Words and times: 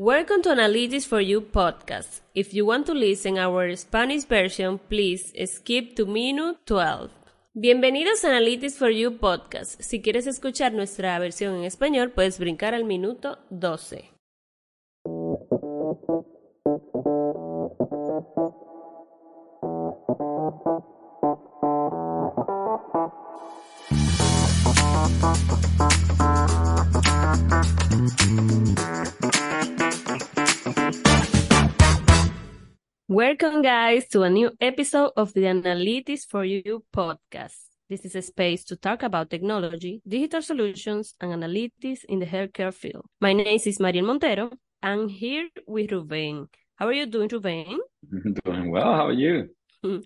Welcome 0.00 0.40
to 0.44 0.48
Analytics 0.48 1.06
for 1.06 1.20
You 1.20 1.42
podcast. 1.42 2.22
If 2.34 2.54
you 2.54 2.64
want 2.64 2.86
to 2.86 2.94
listen 2.94 3.36
our 3.36 3.76
Spanish 3.76 4.24
version, 4.24 4.78
please 4.78 5.30
skip 5.44 5.94
to 5.96 6.06
minute 6.06 6.56
12. 6.64 7.10
Bienvenidos 7.52 8.24
a 8.24 8.28
Analytics 8.28 8.78
for 8.78 8.88
You 8.88 9.18
podcast. 9.18 9.78
Si 9.82 10.00
quieres 10.00 10.26
escuchar 10.26 10.72
nuestra 10.72 11.18
versión 11.18 11.54
en 11.56 11.64
español, 11.64 12.12
puedes 12.12 12.38
brincar 12.38 12.74
al 12.74 12.84
minuto 12.84 13.40
12. 13.50 14.08
Welcome, 33.10 33.62
guys, 33.62 34.06
to 34.10 34.22
a 34.22 34.30
new 34.30 34.52
episode 34.60 35.10
of 35.16 35.34
the 35.34 35.42
Analytics 35.42 36.30
for 36.30 36.44
You 36.44 36.84
podcast. 36.94 37.58
This 37.88 38.04
is 38.04 38.14
a 38.14 38.22
space 38.22 38.62
to 38.66 38.76
talk 38.76 39.02
about 39.02 39.30
technology, 39.30 40.00
digital 40.06 40.40
solutions, 40.40 41.16
and 41.20 41.32
analytics 41.32 42.04
in 42.08 42.20
the 42.20 42.26
healthcare 42.26 42.72
field. 42.72 43.06
My 43.20 43.32
name 43.32 43.58
is 43.66 43.80
Mariel 43.80 44.06
Montero. 44.06 44.52
I'm 44.80 45.08
here 45.08 45.48
with 45.66 45.90
Ruben. 45.90 46.50
How 46.76 46.86
are 46.86 46.92
you 46.92 47.06
doing, 47.06 47.26
Ruben? 47.26 47.80
Doing 48.44 48.70
well. 48.70 48.94
How 48.94 49.06
are 49.08 49.12
you? 49.12 49.48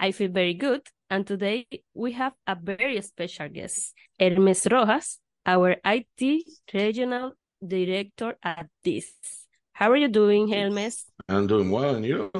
I 0.00 0.12
feel 0.12 0.30
very 0.30 0.54
good. 0.54 0.80
And 1.10 1.26
today 1.26 1.66
we 1.92 2.12
have 2.12 2.32
a 2.46 2.56
very 2.56 3.02
special 3.02 3.50
guest, 3.50 3.92
Hermes 4.18 4.66
Rojas, 4.70 5.20
our 5.44 5.76
IT 5.84 6.46
regional 6.72 7.32
director 7.60 8.38
at 8.42 8.68
DIS. 8.82 9.45
How 9.76 9.90
are 9.90 9.96
you 9.96 10.08
doing, 10.08 10.48
Hermes? 10.48 11.04
I'm 11.28 11.46
doing 11.46 11.70
well, 11.70 11.96
and 11.96 12.02
you? 12.02 12.32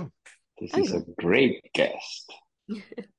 This 0.58 0.72
is 0.72 0.94
a 0.94 1.02
great 1.20 1.60
guest, 1.74 2.32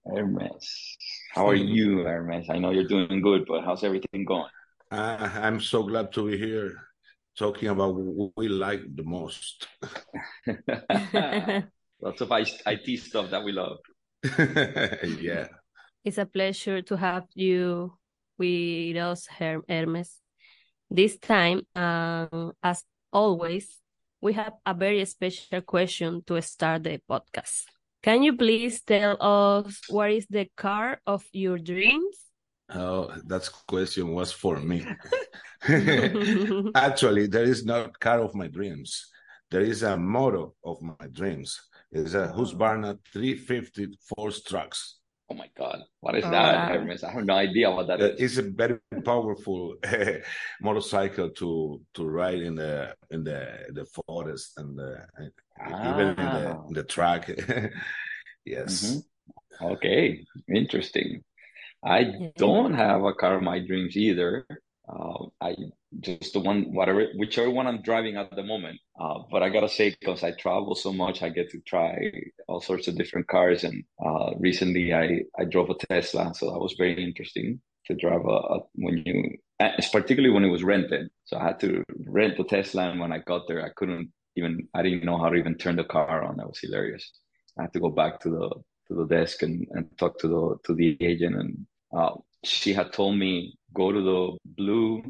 Hermes. 0.08 0.98
How 1.36 1.48
are 1.48 1.54
you, 1.54 2.00
Hermes? 2.00 2.48
I 2.50 2.58
know 2.58 2.72
you're 2.72 2.88
doing 2.88 3.22
good, 3.22 3.46
but 3.48 3.64
how's 3.64 3.84
everything 3.84 4.26
going? 4.26 4.50
Uh, 4.90 5.30
I'm 5.36 5.62
so 5.62 5.84
glad 5.84 6.12
to 6.14 6.32
be 6.32 6.36
here 6.36 6.82
talking 7.38 7.70
about 7.70 7.94
what 7.94 8.32
we 8.36 8.48
like 8.48 8.82
the 8.96 9.04
most. 9.04 9.68
Lots 12.02 12.22
of 12.22 12.32
IT 12.32 13.00
stuff 13.00 13.30
that 13.30 13.44
we 13.44 13.52
love. 13.52 13.78
yeah. 15.22 15.46
It's 16.04 16.18
a 16.18 16.26
pleasure 16.26 16.82
to 16.82 16.98
have 16.98 17.26
you 17.36 17.94
with 18.40 18.98
us, 18.98 19.28
Hermes. 19.28 20.12
This 20.90 21.20
time, 21.20 21.62
um, 21.76 22.54
as 22.64 22.84
always, 23.14 23.78
we 24.22 24.34
have 24.34 24.54
a 24.66 24.74
very 24.74 25.06
special 25.06 25.62
question 25.62 26.24
to 26.26 26.42
start 26.42 26.84
the 26.84 27.00
podcast. 27.10 27.66
Can 28.02 28.24
you 28.24 28.36
please 28.36 28.82
tell 28.82 29.18
us 29.20 29.82
what 29.90 30.12
is 30.12 30.26
the 30.30 30.50
car 30.56 31.02
of 31.06 31.24
your 31.34 31.58
dreams? 31.58 32.18
Oh, 32.70 33.12
that 33.26 33.50
question 33.68 34.10
was 34.10 34.32
for 34.32 34.60
me. 34.60 34.86
Actually, 36.76 37.28
there 37.28 37.44
is 37.44 37.66
not 37.66 38.00
car 38.00 38.20
of 38.22 38.36
my 38.36 38.48
dreams. 38.48 39.08
There 39.50 39.62
is 39.62 39.84
a 39.84 39.98
motto 39.98 40.56
of 40.64 40.82
my 40.82 41.08
dreams. 41.12 41.60
It's 41.92 42.14
a 42.14 42.28
Husqvarna 42.28 43.00
350 43.14 43.98
force 44.16 44.44
trucks. 44.44 45.00
Oh 45.30 45.36
my 45.36 45.50
God. 45.58 45.84
What 46.00 46.16
is 46.16 46.24
oh, 46.24 46.32
that, 46.32 46.56
wow. 46.56 46.74
Hermes? 46.74 47.04
I 47.04 47.12
have 47.12 47.26
no 47.26 47.36
idea 47.36 47.70
what 47.70 47.88
that 47.88 48.00
is. 48.00 48.20
It's 48.20 48.38
a 48.38 48.44
very 48.44 48.80
powerful 49.04 49.76
motorcycle 50.62 51.30
to 51.32 51.82
to 51.96 52.06
ride 52.06 52.40
in 52.40 52.56
the 52.56 52.96
in 53.12 53.24
the 53.24 53.68
the 53.74 53.86
forest 53.86 54.54
and 54.58 54.78
the, 54.78 55.06
ah. 55.60 55.94
even 55.94 56.08
in 56.10 56.16
the, 56.16 56.64
in 56.68 56.74
the 56.74 56.84
track. 56.84 57.28
yes. 58.46 58.72
Mm-hmm. 58.86 59.66
Okay. 59.74 60.26
Interesting. 60.54 61.24
I 61.84 62.32
don't 62.38 62.74
have 62.74 63.04
a 63.04 63.14
car 63.14 63.36
of 63.38 63.44
my 63.44 63.60
dreams 63.60 63.98
either. 63.98 64.46
Uh, 64.88 65.26
I 65.42 65.56
just 66.00 66.34
the 66.34 66.40
one, 66.40 66.74
whatever, 66.74 67.08
whichever 67.16 67.50
one 67.50 67.68
I'm 67.68 67.82
driving 67.82 68.16
at 68.16 68.34
the 68.36 68.44
moment. 68.44 68.80
Uh, 69.00 69.20
but 69.32 69.44
I 69.44 69.50
gotta 69.50 69.70
say, 69.70 69.96
because 70.00 70.24
I 70.24 70.32
travel 70.32 70.76
so 70.76 70.94
much, 70.94 71.22
I 71.22 71.30
get 71.30 71.50
to 71.52 71.60
try 71.62 72.12
all 72.48 72.62
sorts 72.62 72.88
of 72.88 72.98
different 72.98 73.28
cars. 73.28 73.64
And 73.64 73.84
uh, 74.04 74.32
recently, 74.40 74.94
I 74.94 75.22
I 75.38 75.46
drove 75.46 75.70
a 75.70 75.76
Tesla, 75.76 76.34
so 76.34 76.52
that 76.52 76.60
was 76.60 76.76
very 76.78 77.04
interesting 77.04 77.62
to 77.88 77.96
drive 77.96 78.26
a, 78.26 78.38
a 78.56 78.60
when 78.76 79.04
you, 79.06 79.38
particularly 79.92 80.34
when 80.34 80.46
it 80.46 80.50
was 80.50 80.64
rented. 80.64 81.10
So 81.26 81.38
I 81.38 81.46
had 81.46 81.60
to 81.62 81.84
rent 82.06 82.38
the 82.38 82.44
Tesla, 82.46 82.90
and 82.90 83.00
when 83.00 83.12
I 83.12 83.20
got 83.20 83.48
there, 83.48 83.66
I 83.66 83.70
couldn't 83.76 84.12
even, 84.36 84.68
I 84.74 84.84
didn't 84.84 85.06
know 85.06 85.18
how 85.18 85.30
to 85.30 85.36
even 85.36 85.56
turn 85.56 85.76
the 85.76 85.84
car 85.84 86.24
on. 86.24 86.38
That 86.38 86.48
was 86.48 86.60
hilarious. 86.62 87.12
I 87.60 87.64
had 87.64 87.74
to 87.74 87.80
go 87.80 87.90
back 87.90 88.20
to 88.22 88.30
the 88.30 88.50
to 88.88 88.94
the 88.96 89.06
desk 89.06 89.42
and, 89.44 89.68
and 89.72 89.86
talk 89.98 90.18
to 90.20 90.28
the 90.28 90.58
to 90.66 90.74
the 90.74 90.98
agent 91.02 91.36
and 91.36 91.68
uh, 91.96 92.16
she 92.44 92.74
had 92.74 92.94
told 92.94 93.18
me 93.18 93.57
go 93.78 93.92
to 93.92 94.02
the 94.02 94.38
blue 94.62 95.04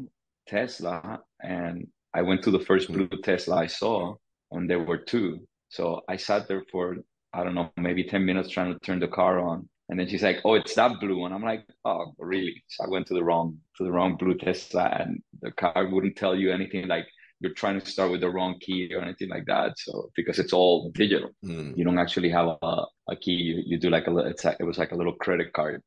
Tesla, 0.46 1.20
and 1.42 1.86
I 2.14 2.22
went 2.22 2.42
to 2.44 2.50
the 2.50 2.64
first 2.68 2.92
blue 2.92 3.08
Tesla 3.22 3.56
I 3.56 3.66
saw, 3.66 4.14
and 4.52 4.68
there 4.68 4.84
were 4.84 4.98
two. 4.98 5.46
So 5.68 6.02
I 6.08 6.16
sat 6.16 6.48
there 6.48 6.64
for 6.70 6.96
I 7.32 7.44
don't 7.44 7.54
know, 7.54 7.70
maybe 7.76 8.04
ten 8.04 8.24
minutes 8.24 8.50
trying 8.50 8.72
to 8.72 8.80
turn 8.80 9.00
the 9.00 9.08
car 9.20 9.38
on, 9.38 9.68
and 9.88 9.98
then 9.98 10.08
she's 10.08 10.22
like, 10.22 10.40
"Oh, 10.44 10.54
it's 10.54 10.74
that 10.74 10.92
blue," 11.00 11.24
and 11.24 11.34
I'm 11.34 11.42
like, 11.52 11.64
"Oh, 11.84 12.14
really?" 12.18 12.56
So 12.68 12.84
I 12.84 12.88
went 12.88 13.06
to 13.08 13.14
the 13.14 13.24
wrong 13.24 13.58
to 13.76 13.84
the 13.84 13.92
wrong 13.92 14.16
blue 14.16 14.36
Tesla, 14.36 14.84
and 15.00 15.22
the 15.42 15.52
car 15.52 15.88
wouldn't 15.92 16.16
tell 16.16 16.34
you 16.34 16.52
anything 16.52 16.88
like 16.88 17.06
you're 17.40 17.54
trying 17.54 17.78
to 17.80 17.86
start 17.86 18.10
with 18.10 18.20
the 18.20 18.30
wrong 18.36 18.58
key 18.60 18.92
or 18.94 19.00
anything 19.00 19.28
like 19.28 19.46
that. 19.46 19.78
So 19.78 20.10
because 20.16 20.38
it's 20.38 20.52
all 20.52 20.90
digital, 21.02 21.30
mm. 21.44 21.76
you 21.76 21.84
don't 21.84 21.98
actually 22.04 22.30
have 22.30 22.48
a, 22.70 22.74
a 23.12 23.16
key. 23.24 23.38
You, 23.48 23.62
you 23.70 23.78
do 23.78 23.90
like 23.90 24.06
a 24.08 24.16
it's 24.32 24.44
like, 24.44 24.56
it 24.60 24.64
was 24.64 24.78
like 24.78 24.92
a 24.92 24.96
little 24.96 25.14
credit 25.14 25.52
card 25.52 25.82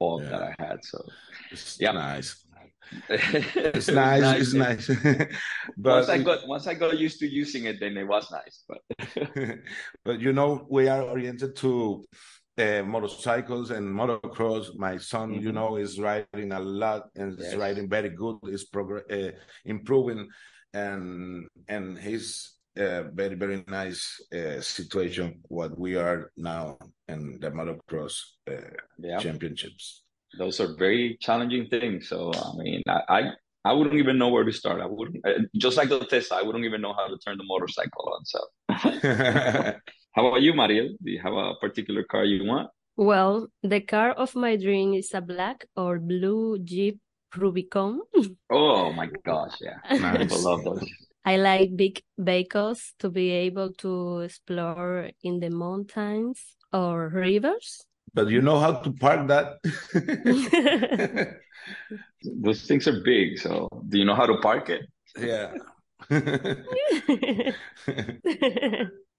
yeah. 0.00 0.28
that 0.30 0.42
I 0.42 0.54
had. 0.58 0.84
So 0.84 1.04
it's 1.50 1.78
yeah, 1.80 1.92
nice. 1.92 2.44
it's 3.08 3.88
nice. 3.88 4.22
nice. 4.22 4.40
It's 4.40 4.54
nice. 4.54 4.86
but 5.76 5.96
once 5.96 6.08
I 6.08 6.18
got 6.18 6.48
once 6.48 6.66
I 6.66 6.74
got 6.74 6.98
used 6.98 7.18
to 7.20 7.26
using 7.28 7.64
it, 7.64 7.80
then 7.80 7.96
it 7.96 8.06
was 8.06 8.30
nice. 8.30 8.64
But 8.68 9.58
but 10.04 10.20
you 10.20 10.32
know, 10.32 10.66
we 10.70 10.88
are 10.88 11.02
oriented 11.02 11.56
to 11.56 12.06
uh, 12.58 12.82
motorcycles 12.82 13.70
and 13.70 13.86
motocross. 13.94 14.76
My 14.76 14.96
son, 14.96 15.32
mm-hmm. 15.32 15.42
you 15.42 15.52
know, 15.52 15.76
is 15.76 15.98
riding 16.00 16.52
a 16.52 16.60
lot 16.60 17.08
and 17.14 17.38
yes. 17.38 17.48
is 17.48 17.56
riding 17.56 17.88
very 17.88 18.10
good. 18.10 18.38
Is 18.44 18.66
uh, 18.74 19.30
improving, 19.64 20.28
and 20.72 21.46
and 21.68 21.98
he's 21.98 22.57
a 22.78 23.10
very 23.12 23.34
very 23.34 23.64
nice 23.68 24.20
uh, 24.32 24.60
situation 24.60 25.40
what 25.48 25.78
we 25.78 25.96
are 25.96 26.30
now 26.36 26.78
in 27.08 27.38
the 27.40 27.50
motocross 27.50 28.20
uh, 28.50 28.70
yeah. 28.98 29.18
championships. 29.18 30.04
Those 30.38 30.60
are 30.60 30.76
very 30.76 31.16
challenging 31.20 31.68
things. 31.68 32.08
So 32.08 32.32
i 32.34 32.56
mean 32.56 32.82
I, 32.86 33.00
I, 33.08 33.20
I 33.64 33.72
wouldn't 33.72 33.96
even 33.96 34.18
know 34.18 34.28
where 34.28 34.44
to 34.44 34.52
start. 34.52 34.80
I 34.80 34.86
wouldn't 34.86 35.24
uh, 35.26 35.42
just 35.56 35.76
like 35.76 35.88
the 35.88 36.00
tesla 36.00 36.38
i 36.38 36.42
wouldn't 36.42 36.64
even 36.64 36.80
know 36.80 36.94
how 36.94 37.08
to 37.08 37.18
turn 37.18 37.38
the 37.38 37.44
motorcycle 37.44 38.12
on 38.14 38.24
so. 38.24 38.40
How 40.14 40.26
about 40.26 40.42
you 40.42 40.52
mariel? 40.54 40.88
Do 41.02 41.10
you 41.10 41.20
have 41.22 41.34
a 41.34 41.54
particular 41.60 42.02
car 42.02 42.24
you 42.24 42.44
want? 42.44 42.70
Well 42.96 43.48
the 43.62 43.80
car 43.80 44.12
of 44.12 44.34
my 44.34 44.56
dream 44.56 44.94
is 44.94 45.12
a 45.14 45.20
black 45.20 45.66
or 45.76 45.98
blue 45.98 46.58
jeep 46.58 46.98
rubicon. 47.36 48.00
Oh 48.50 48.92
my 48.92 49.08
gosh 49.24 49.56
yeah. 49.60 49.78
Nice. 49.90 50.32
i 50.32 50.36
love 50.40 50.64
those 50.64 50.84
I 51.28 51.36
like 51.36 51.76
big 51.76 52.00
vehicles 52.16 52.94
to 53.00 53.10
be 53.10 53.28
able 53.28 53.74
to 53.84 54.20
explore 54.20 55.10
in 55.22 55.40
the 55.40 55.50
mountains 55.50 56.40
or 56.72 57.08
rivers. 57.08 57.84
But 58.14 58.28
you 58.28 58.40
know 58.40 58.58
how 58.58 58.80
to 58.80 58.90
park 58.92 59.28
that? 59.28 59.60
Those 62.24 62.64
things 62.64 62.88
are 62.88 63.02
big. 63.04 63.38
So, 63.38 63.68
do 63.90 63.98
you 63.98 64.06
know 64.06 64.14
how 64.14 64.24
to 64.24 64.38
park 64.38 64.70
it? 64.70 64.88
Yeah. 65.20 65.52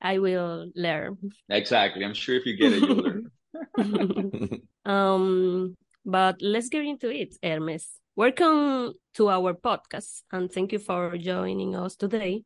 I 0.02 0.18
will 0.18 0.72
learn. 0.74 1.20
Exactly. 1.48 2.04
I'm 2.04 2.16
sure 2.16 2.38
if 2.38 2.48
you 2.48 2.58
get 2.58 2.74
it, 2.74 2.82
you'll 2.82 3.04
learn. 3.06 3.30
um, 4.84 5.78
but 6.04 6.42
let's 6.42 6.70
get 6.70 6.86
into 6.86 7.12
it, 7.12 7.36
Hermes. 7.44 7.88
Welcome 8.20 8.96
to 9.14 9.30
our 9.30 9.54
podcast 9.54 10.24
and 10.30 10.52
thank 10.52 10.74
you 10.74 10.80
for 10.80 11.16
joining 11.18 11.74
us 11.78 11.96
today. 11.96 12.44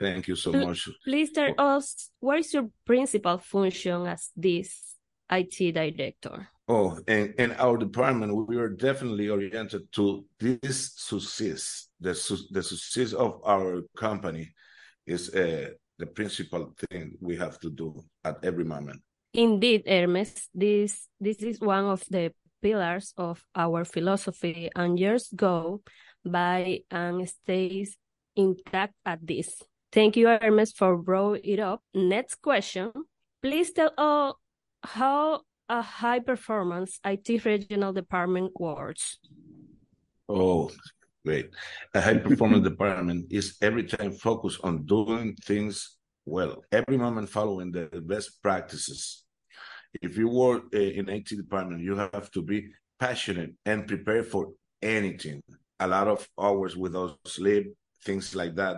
Thank 0.00 0.26
you 0.26 0.36
so 0.36 0.52
much. 0.52 0.88
Please 1.04 1.30
tell 1.32 1.52
us 1.58 2.08
what 2.18 2.38
is 2.38 2.54
your 2.54 2.70
principal 2.86 3.36
function 3.36 4.06
as 4.06 4.30
this 4.34 4.96
IT 5.30 5.74
director? 5.74 6.48
Oh, 6.66 6.98
in, 7.06 7.34
in 7.36 7.52
our 7.58 7.76
department, 7.76 8.34
we 8.48 8.56
are 8.56 8.70
definitely 8.70 9.28
oriented 9.28 9.92
to 9.92 10.24
this 10.40 10.94
success. 10.96 11.88
The, 12.00 12.14
the 12.50 12.62
success 12.62 13.12
of 13.12 13.38
our 13.44 13.82
company 13.94 14.54
is 15.06 15.28
uh, 15.34 15.72
the 15.98 16.06
principal 16.06 16.72
thing 16.88 17.18
we 17.20 17.36
have 17.36 17.60
to 17.60 17.68
do 17.68 18.02
at 18.24 18.42
every 18.42 18.64
moment. 18.64 19.02
Indeed, 19.34 19.82
Hermes, 19.86 20.48
this 20.54 21.08
this 21.20 21.38
is 21.38 21.60
one 21.60 21.84
of 21.84 22.02
the 22.08 22.32
pillars 22.62 23.12
of 23.18 23.44
our 23.54 23.84
philosophy 23.84 24.70
and 24.74 24.98
years 24.98 25.28
go 25.34 25.82
by 26.24 26.80
and 26.90 27.28
stays 27.28 27.98
intact 28.36 28.94
at 29.04 29.26
this. 29.26 29.60
Thank 29.90 30.16
you, 30.16 30.28
Hermes, 30.28 30.72
for 30.72 30.96
bringing 30.96 31.44
it 31.44 31.58
up. 31.58 31.82
Next 31.92 32.36
question. 32.36 32.92
Please 33.42 33.72
tell 33.72 33.92
us 33.98 34.34
how 34.82 35.42
a 35.68 35.82
high 35.82 36.20
performance 36.20 36.98
IT 37.04 37.44
regional 37.44 37.92
department 37.92 38.52
works. 38.58 39.18
Oh, 40.28 40.70
great. 41.26 41.50
A 41.94 42.00
high 42.00 42.18
performance 42.18 42.64
department 42.68 43.26
is 43.30 43.56
every 43.60 43.84
time 43.84 44.12
focused 44.12 44.60
on 44.62 44.86
doing 44.86 45.36
things 45.44 45.98
well, 46.24 46.62
every 46.70 46.96
moment 46.96 47.28
following 47.28 47.72
the 47.72 47.88
best 48.06 48.42
practices. 48.42 49.21
If 50.00 50.16
you 50.16 50.28
work 50.28 50.64
uh, 50.74 50.78
in 50.78 51.08
IT 51.08 51.28
department, 51.36 51.82
you 51.82 51.96
have 51.96 52.30
to 52.32 52.42
be 52.42 52.68
passionate 52.98 53.52
and 53.66 53.86
prepared 53.86 54.26
for 54.26 54.52
anything. 54.80 55.42
A 55.80 55.86
lot 55.86 56.08
of 56.08 56.26
hours 56.40 56.76
without 56.76 57.18
sleep, 57.26 57.74
things 58.04 58.34
like 58.34 58.54
that, 58.56 58.76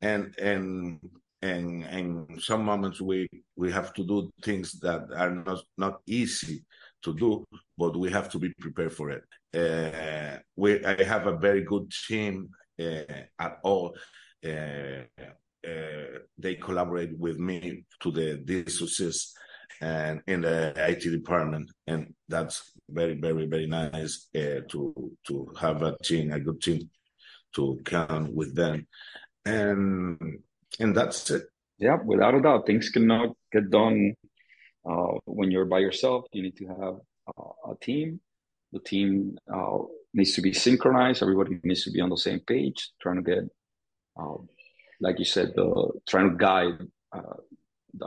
and 0.00 0.34
and 0.38 1.00
and 1.42 1.84
and 1.84 2.42
some 2.42 2.64
moments 2.64 3.00
we 3.00 3.28
we 3.56 3.70
have 3.72 3.92
to 3.94 4.04
do 4.04 4.30
things 4.42 4.78
that 4.80 5.02
are 5.14 5.30
not 5.30 5.62
not 5.76 6.00
easy 6.06 6.64
to 7.02 7.14
do, 7.14 7.44
but 7.76 7.96
we 7.96 8.10
have 8.10 8.30
to 8.30 8.38
be 8.38 8.52
prepared 8.60 8.92
for 8.92 9.10
it. 9.10 9.24
Uh, 9.54 10.38
we 10.56 10.84
I 10.84 11.02
have 11.02 11.26
a 11.26 11.36
very 11.36 11.62
good 11.62 11.90
team 12.08 12.48
uh, 12.80 13.02
at 13.38 13.58
all. 13.62 13.96
Uh 14.44 15.02
they 16.38 16.54
collaborate 16.54 17.16
with 17.18 17.38
me 17.38 17.84
to 18.00 18.10
the 18.12 18.40
this 18.44 18.78
success 18.78 19.34
and 19.80 20.22
in 20.26 20.40
the 20.42 20.72
IT 20.76 21.02
department, 21.10 21.70
and 21.86 22.14
that's 22.28 22.72
very, 22.88 23.14
very, 23.14 23.46
very 23.46 23.66
nice 23.66 24.28
uh, 24.34 24.60
to 24.68 25.12
to 25.26 25.48
have 25.60 25.82
a 25.82 25.96
team, 26.02 26.32
a 26.32 26.40
good 26.40 26.60
team, 26.60 26.88
to 27.54 27.78
count 27.84 28.32
with 28.34 28.54
them, 28.54 28.86
and 29.44 30.40
and 30.80 30.96
that's 30.96 31.30
it. 31.30 31.44
Yeah, 31.78 31.98
without 32.04 32.34
a 32.34 32.40
doubt, 32.40 32.66
things 32.66 32.88
cannot 32.88 33.36
get 33.52 33.70
done 33.70 34.14
uh, 34.88 35.18
when 35.26 35.50
you're 35.50 35.66
by 35.66 35.80
yourself. 35.80 36.24
You 36.32 36.42
need 36.42 36.56
to 36.56 36.66
have 36.66 36.94
uh, 37.28 37.72
a 37.72 37.74
team. 37.80 38.20
The 38.72 38.80
team 38.80 39.36
uh, 39.52 39.78
needs 40.14 40.34
to 40.34 40.42
be 40.42 40.52
synchronized. 40.52 41.22
Everybody 41.22 41.60
needs 41.62 41.84
to 41.84 41.90
be 41.90 42.00
on 42.00 42.10
the 42.10 42.16
same 42.16 42.40
page, 42.40 42.90
trying 43.00 43.16
to 43.16 43.22
get, 43.22 43.44
uh, 44.18 44.38
like 45.00 45.18
you 45.18 45.24
said, 45.24 45.52
the 45.54 45.92
trying 46.08 46.30
to 46.30 46.36
guide 46.36 46.86
uh, 47.12 47.36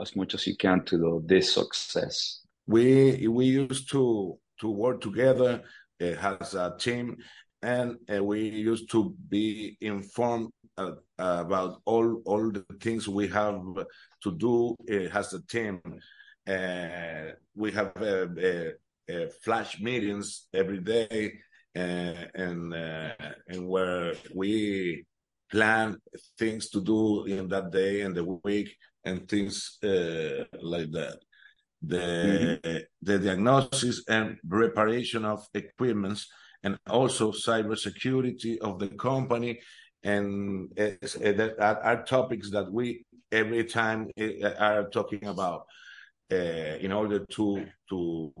as 0.00 0.16
much 0.16 0.34
as 0.34 0.46
you 0.46 0.56
can 0.56 0.84
to 0.84 0.98
the, 0.98 1.22
this 1.26 1.54
success. 1.54 2.40
We 2.66 3.26
we 3.28 3.46
used 3.46 3.90
to 3.90 4.38
to 4.60 4.70
work 4.70 5.00
together 5.00 5.62
uh, 6.00 6.04
as 6.40 6.54
a 6.54 6.74
team, 6.78 7.16
and 7.62 7.96
uh, 8.12 8.22
we 8.22 8.40
used 8.48 8.90
to 8.90 9.14
be 9.28 9.76
informed 9.80 10.50
uh, 10.78 10.92
about 11.18 11.80
all 11.84 12.22
all 12.24 12.50
the 12.50 12.64
things 12.80 13.08
we 13.08 13.28
have 13.28 13.60
to 14.22 14.30
do 14.36 14.76
uh, 14.90 15.18
as 15.18 15.32
a 15.32 15.42
team. 15.46 15.80
Uh, 16.46 17.32
we 17.54 17.70
have 17.72 17.92
uh, 17.96 19.26
flash 19.42 19.80
meetings 19.80 20.46
every 20.54 20.80
day, 20.80 21.32
and 21.74 22.74
and 23.46 23.68
where 23.68 24.14
we 24.34 25.04
plan 25.50 25.96
things 26.38 26.70
to 26.70 26.80
do 26.80 27.24
in 27.24 27.48
that 27.48 27.70
day 27.72 28.02
and 28.02 28.14
the 28.14 28.24
week 28.44 28.76
and 29.04 29.28
things 29.28 29.78
uh, 29.82 30.44
like 30.60 30.90
that. 30.92 31.18
The 31.82 32.60
mm-hmm. 32.62 32.78
the 33.02 33.18
diagnosis 33.18 34.04
and 34.08 34.36
reparation 34.46 35.24
of 35.24 35.46
equipments 35.54 36.28
and 36.62 36.78
also 36.88 37.32
cybersecurity 37.32 38.58
of 38.58 38.78
the 38.78 38.88
company 38.88 39.60
and 40.02 40.68
uh, 40.78 40.90
that 41.00 41.54
are 41.58 42.04
topics 42.04 42.50
that 42.50 42.70
we 42.70 43.04
every 43.32 43.64
time 43.64 44.10
uh, 44.20 44.50
are 44.58 44.88
talking 44.88 45.26
about 45.26 45.66
uh, 46.32 46.76
in 46.80 46.92
order 46.92 47.24
to 47.26 47.66
to 47.88 48.32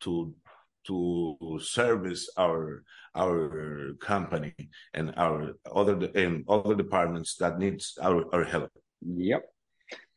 to 0.00 0.34
to 0.86 1.58
service 1.60 2.30
our 2.36 2.82
our 3.14 3.94
company 4.00 4.54
and 4.94 5.12
our 5.16 5.52
other 5.74 6.08
and 6.14 6.44
other 6.48 6.74
departments 6.74 7.36
that 7.36 7.58
needs 7.58 7.98
our, 8.00 8.24
our 8.34 8.44
help. 8.44 8.70
Yep, 9.02 9.42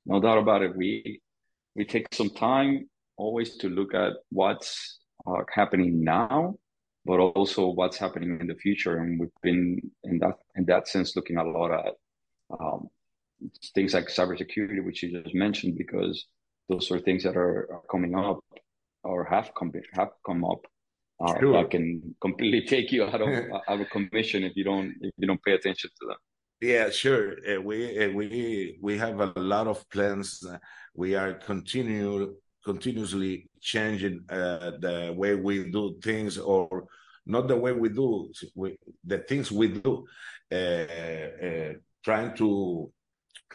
no 0.10 0.20
doubt 0.20 0.40
about 0.40 0.64
it. 0.64 0.76
We 0.76 1.22
we 1.76 1.86
take 1.86 2.08
some 2.14 2.32
time 2.32 2.90
always 3.16 3.58
to 3.58 3.70
look 3.70 3.94
at 3.94 4.14
what's 4.32 5.00
uh, 5.28 5.44
happening 5.54 6.04
now, 6.04 6.56
but 7.06 7.20
also 7.20 7.68
what's 7.68 7.98
happening 7.98 8.40
in 8.42 8.48
the 8.48 8.56
future. 8.56 8.98
And 8.98 9.20
we've 9.20 9.40
been 9.44 9.80
in 10.04 10.18
that 10.20 10.38
in 10.56 10.66
that 10.66 10.88
sense 10.88 11.16
looking 11.16 11.38
a 11.38 11.44
lot 11.44 11.72
at 11.72 11.94
um, 12.60 12.88
things 13.76 13.94
like 13.94 14.08
cybersecurity, 14.08 14.84
which 14.84 15.04
you 15.04 15.22
just 15.22 15.36
mentioned, 15.36 15.78
because 15.78 16.26
those 16.70 16.90
are 16.92 17.00
things 17.00 17.24
that 17.24 17.38
are, 17.38 17.68
are 17.72 17.84
coming 17.92 18.16
up 18.16 18.44
or 19.04 19.26
have 19.26 19.52
come 19.58 19.72
have 19.94 20.10
come 20.26 20.44
up 20.44 20.62
uh, 21.24 21.40
sure. 21.40 21.54
that 21.54 21.70
can 21.70 22.16
completely 22.20 22.62
take 22.74 22.92
you 22.92 23.04
out 23.04 23.22
of 23.22 23.30
out 23.70 23.80
of 23.80 23.90
commission 23.92 24.44
if 24.44 24.56
you 24.56 24.64
don't 24.64 24.96
if 25.02 25.14
you 25.18 25.28
don't 25.28 25.44
pay 25.44 25.54
attention 25.54 25.92
to 26.00 26.08
them. 26.08 26.18
Yeah, 26.62 26.90
sure. 26.90 27.36
Uh, 27.50 27.62
we 27.62 27.98
uh, 28.06 28.12
we 28.12 28.78
we 28.82 28.98
have 28.98 29.20
a 29.22 29.32
lot 29.40 29.68
of 29.68 29.90
plans. 29.90 30.44
we 30.94 31.16
are 31.16 31.34
continue 31.36 32.36
continuously 32.66 33.50
changing 33.62 34.26
uh, 34.30 34.72
the 34.80 35.14
way 35.16 35.36
we 35.36 35.72
do 35.72 35.98
things, 36.04 36.38
or 36.38 36.86
not 37.26 37.48
the 37.48 37.56
way 37.56 37.72
we 37.72 37.88
do 37.90 38.30
we, 38.56 38.78
the 39.06 39.20
things 39.20 39.52
we 39.52 39.70
do. 39.70 40.06
Uh, 40.52 40.56
uh, 40.56 41.74
trying 42.04 42.36
to 42.36 42.92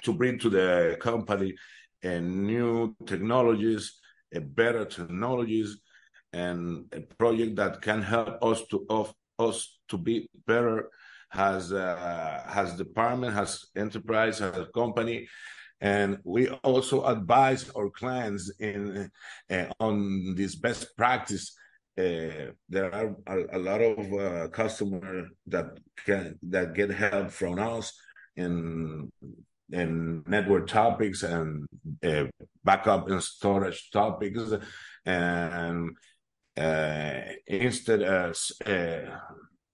to 0.02 0.12
bring 0.14 0.38
to 0.38 0.48
the 0.48 0.96
company 1.00 1.54
new 2.02 2.94
technologies, 3.06 4.00
better 4.56 4.84
technologies, 4.86 5.78
and 6.32 6.86
a 6.92 7.00
project 7.18 7.56
that 7.56 7.82
can 7.82 8.00
help 8.00 8.42
us 8.42 8.62
to 8.70 8.86
of 8.88 9.14
us 9.38 9.78
to 9.88 9.98
be 9.98 10.28
better 10.46 10.88
has 11.34 11.72
uh, 11.72 12.42
has 12.46 12.76
department, 12.76 13.34
has 13.34 13.66
enterprise, 13.76 14.38
has 14.38 14.66
company, 14.74 15.26
and 15.80 16.18
we 16.24 16.48
also 16.62 17.04
advise 17.04 17.70
our 17.76 17.90
clients 17.90 18.52
in 18.60 19.10
uh, 19.50 19.66
on 19.80 20.34
this 20.36 20.54
best 20.54 20.96
practice. 20.96 21.54
Uh, 21.96 22.50
there 22.68 22.92
are 22.92 23.14
a, 23.26 23.58
a 23.58 23.60
lot 23.68 23.80
of 23.80 24.12
uh, 24.12 24.48
customers 24.48 25.28
that 25.46 25.66
can 26.06 26.38
that 26.42 26.74
get 26.74 26.90
help 26.90 27.30
from 27.30 27.58
us 27.58 27.92
in 28.36 29.10
in 29.72 30.22
network 30.26 30.66
topics 30.66 31.22
and 31.22 31.66
uh, 32.02 32.24
backup 32.64 33.08
and 33.08 33.22
storage 33.22 33.90
topics, 33.90 34.52
and 35.04 35.90
uh, 36.56 37.20
instead 37.46 38.02
as 38.02 38.52
uh, 38.66 39.18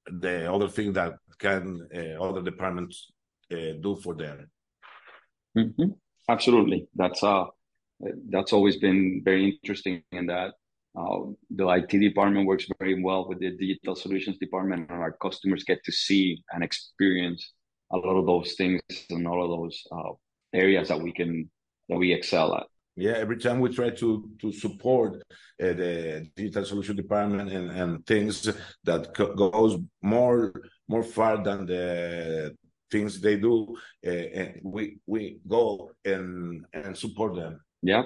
the 0.06 0.50
other 0.52 0.68
thing 0.68 0.92
that 0.92 1.14
can 1.40 1.88
uh, 1.94 2.22
other 2.22 2.42
departments 2.42 3.10
uh, 3.52 3.74
do 3.80 3.96
for 4.02 4.14
them. 4.14 4.50
Mm-hmm. 5.56 5.90
Absolutely, 6.28 6.88
that's 6.94 7.22
uh, 7.22 7.44
that's 8.28 8.52
always 8.52 8.76
been 8.76 9.22
very 9.24 9.44
interesting 9.50 10.02
in 10.12 10.26
that 10.26 10.52
uh, 10.98 11.18
the 11.50 11.68
IT 11.68 11.90
department 11.90 12.46
works 12.46 12.66
very 12.78 13.02
well 13.02 13.28
with 13.28 13.40
the 13.40 13.50
digital 13.56 13.94
solutions 13.94 14.38
department, 14.38 14.90
and 14.90 15.00
our 15.00 15.12
customers 15.12 15.64
get 15.64 15.82
to 15.84 15.92
see 15.92 16.42
and 16.52 16.64
experience 16.64 17.52
a 17.92 17.96
lot 17.96 18.16
of 18.16 18.26
those 18.26 18.54
things 18.54 18.80
and 19.10 19.26
all 19.26 19.42
of 19.44 19.50
those 19.50 19.82
uh, 19.92 20.12
areas 20.52 20.88
that 20.88 21.00
we 21.00 21.12
can 21.12 21.50
that 21.88 21.98
we 21.98 22.12
excel 22.12 22.54
at. 22.54 22.66
Yeah, 22.96 23.12
every 23.12 23.36
time 23.38 23.60
we 23.60 23.70
try 23.70 23.90
to 23.90 24.30
to 24.40 24.52
support 24.52 25.22
uh, 25.62 25.72
the 25.72 26.28
digital 26.36 26.64
solution 26.64 26.96
department 26.96 27.50
and, 27.50 27.70
and 27.70 28.06
things 28.06 28.48
that 28.84 29.14
co- 29.14 29.34
goes 29.34 29.78
more 30.02 30.52
more 30.90 31.04
far 31.04 31.42
than 31.42 31.66
the 31.66 32.56
things 32.90 33.20
they 33.20 33.36
do, 33.36 33.78
uh, 34.04 34.58
we 34.64 34.98
we 35.06 35.38
go 35.46 35.92
and 36.04 36.66
and 36.74 36.98
support 36.98 37.36
them. 37.36 37.62
Yeah, 37.82 38.02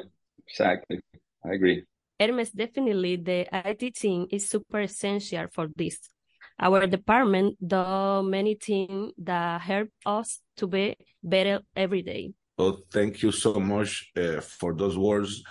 exactly. 0.47 1.01
I 1.45 1.55
agree. 1.57 1.85
Hermes, 2.21 2.51
definitely 2.51 3.17
the 3.17 3.49
IT 3.51 3.91
team 3.91 4.27
is 4.31 4.49
super 4.49 4.81
essential 4.81 5.47
for 5.51 5.69
this. 5.75 5.99
Our 6.61 6.87
department 6.87 7.57
do 7.59 8.23
many 8.23 8.55
things 8.55 9.13
that 9.19 9.61
help 9.63 9.89
us 10.07 10.41
to 10.59 10.69
be 10.69 10.95
better 11.23 11.61
every 11.75 12.03
day. 12.03 12.33
Well, 12.57 12.85
thank 12.93 13.23
you 13.23 13.33
so 13.33 13.55
much 13.59 14.13
uh, 14.17 14.41
for 14.41 14.75
those 14.75 14.97
words. 14.97 15.43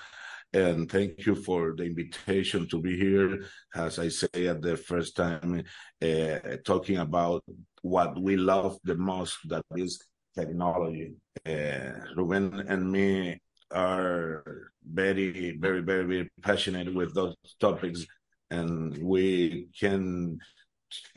And 0.53 0.89
thank 0.89 1.25
you 1.25 1.33
for 1.33 1.73
the 1.75 1.83
invitation 1.83 2.67
to 2.69 2.79
be 2.79 2.95
here. 2.95 3.43
As 3.73 3.97
I 3.97 4.09
say 4.09 4.47
at 4.47 4.61
the 4.61 4.77
first 4.77 5.15
time, 5.15 5.63
uh, 6.01 6.39
talking 6.63 6.97
about 6.97 7.43
what 7.81 8.21
we 8.21 8.37
love 8.37 8.77
the 8.83 8.95
most, 8.95 9.37
that 9.49 9.65
is 9.75 9.99
technology. 10.37 11.13
Uh, 11.45 11.91
Ruben 12.15 12.65
and 12.67 12.91
me 12.91 13.41
are 13.71 14.43
very, 14.85 15.57
very, 15.57 15.81
very, 15.81 16.05
very 16.05 16.31
passionate 16.43 16.93
with 16.93 17.15
those 17.15 17.35
topics, 17.59 18.05
and 18.51 18.95
we 18.99 19.69
can 19.79 20.37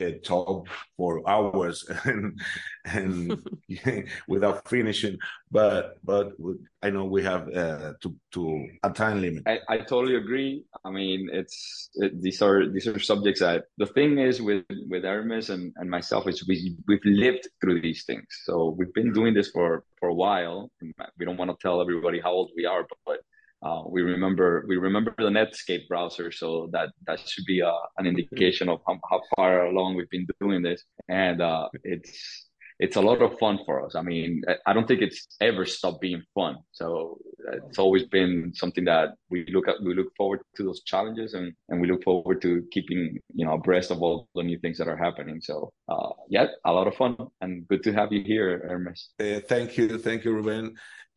uh, 0.01 0.11
talk 0.23 0.67
for 0.95 1.27
hours 1.29 1.85
and 2.05 2.39
and 2.85 3.37
without 4.27 4.67
finishing. 4.67 5.17
But 5.51 5.97
but 6.03 6.33
I 6.83 6.89
know 6.89 7.05
we 7.05 7.23
have 7.23 7.47
uh, 7.49 7.93
to 8.01 8.15
to 8.33 8.67
a 8.83 8.91
time 8.91 9.21
limit. 9.21 9.43
I, 9.47 9.59
I 9.69 9.77
totally 9.79 10.15
agree. 10.15 10.63
I 10.85 10.89
mean, 10.91 11.29
it's 11.31 11.89
it, 11.95 12.21
these 12.21 12.41
are 12.41 12.67
these 12.69 12.87
are 12.87 12.99
subjects 12.99 13.41
that 13.41 13.65
the 13.77 13.87
thing 13.87 14.19
is 14.19 14.41
with 14.41 14.65
with 14.89 15.03
Hermes 15.03 15.49
and, 15.49 15.73
and 15.77 15.89
myself 15.89 16.27
is 16.27 16.47
we 16.47 16.77
we've 16.87 17.05
lived 17.05 17.47
through 17.61 17.81
these 17.81 18.03
things. 18.05 18.27
So 18.43 18.75
we've 18.77 18.93
been 18.93 19.13
doing 19.13 19.33
this 19.33 19.49
for 19.51 19.83
for 19.99 20.09
a 20.09 20.13
while. 20.13 20.71
We 21.17 21.25
don't 21.25 21.37
want 21.37 21.51
to 21.51 21.57
tell 21.61 21.81
everybody 21.81 22.19
how 22.19 22.31
old 22.31 22.51
we 22.55 22.65
are, 22.65 22.83
but, 22.83 22.97
but 23.05 23.19
uh, 23.63 23.81
we 23.87 24.01
remember 24.01 24.65
we 24.67 24.77
remember 24.77 25.13
the 25.17 25.25
Netscape 25.25 25.87
browser, 25.87 26.31
so 26.31 26.69
that 26.73 26.89
that 27.07 27.19
should 27.27 27.45
be 27.45 27.61
uh, 27.61 27.71
an 27.97 28.05
indication 28.05 28.69
of 28.69 28.81
how, 28.87 28.99
how, 29.09 29.21
far 29.35 29.65
along 29.65 29.95
we've 29.95 30.09
been 30.09 30.27
doing 30.39 30.61
this, 30.61 30.83
and 31.09 31.41
uh, 31.41 31.67
it's 31.83 32.47
it's 32.79 32.97
a 32.97 33.01
lot 33.01 33.21
of 33.23 33.39
fun 33.39 33.59
for 33.65 33.83
us. 33.83 33.95
I 33.95 34.03
mean, 34.03 34.43
I 34.67 34.73
don't 34.73 34.87
think 34.87 35.01
it's 35.01 35.27
ever 35.41 35.65
stopped 35.65 36.01
being 36.01 36.21
fun. 36.35 36.57
So 36.71 37.17
it's 37.53 37.79
always 37.79 38.03
been 38.05 38.51
something 38.53 38.85
that 38.85 39.15
we 39.29 39.45
look 39.51 39.67
at. 39.67 39.81
We 39.81 39.93
look 39.93 40.15
forward 40.15 40.41
to 40.55 40.63
those 40.63 40.83
challenges, 40.83 41.33
and 41.33 41.53
and 41.69 41.79
we 41.81 41.87
look 41.87 42.03
forward 42.03 42.41
to 42.41 42.63
keeping 42.71 43.19
you 43.33 43.45
know 43.45 43.53
abreast 43.53 43.91
of 43.91 44.01
all 44.01 44.27
the 44.35 44.43
new 44.43 44.59
things 44.59 44.77
that 44.77 44.87
are 44.87 44.97
happening. 44.97 45.41
So 45.41 45.71
uh, 45.89 46.09
yeah, 46.29 46.47
a 46.65 46.71
lot 46.71 46.87
of 46.87 46.95
fun, 46.95 47.17
and 47.41 47.67
good 47.67 47.83
to 47.83 47.93
have 47.93 48.11
you 48.11 48.23
here, 48.23 48.63
Hermes. 48.67 49.09
Uh, 49.19 49.39
thank 49.47 49.77
you, 49.77 49.97
thank 49.97 50.25
you, 50.25 50.33
Ruben. 50.33 50.75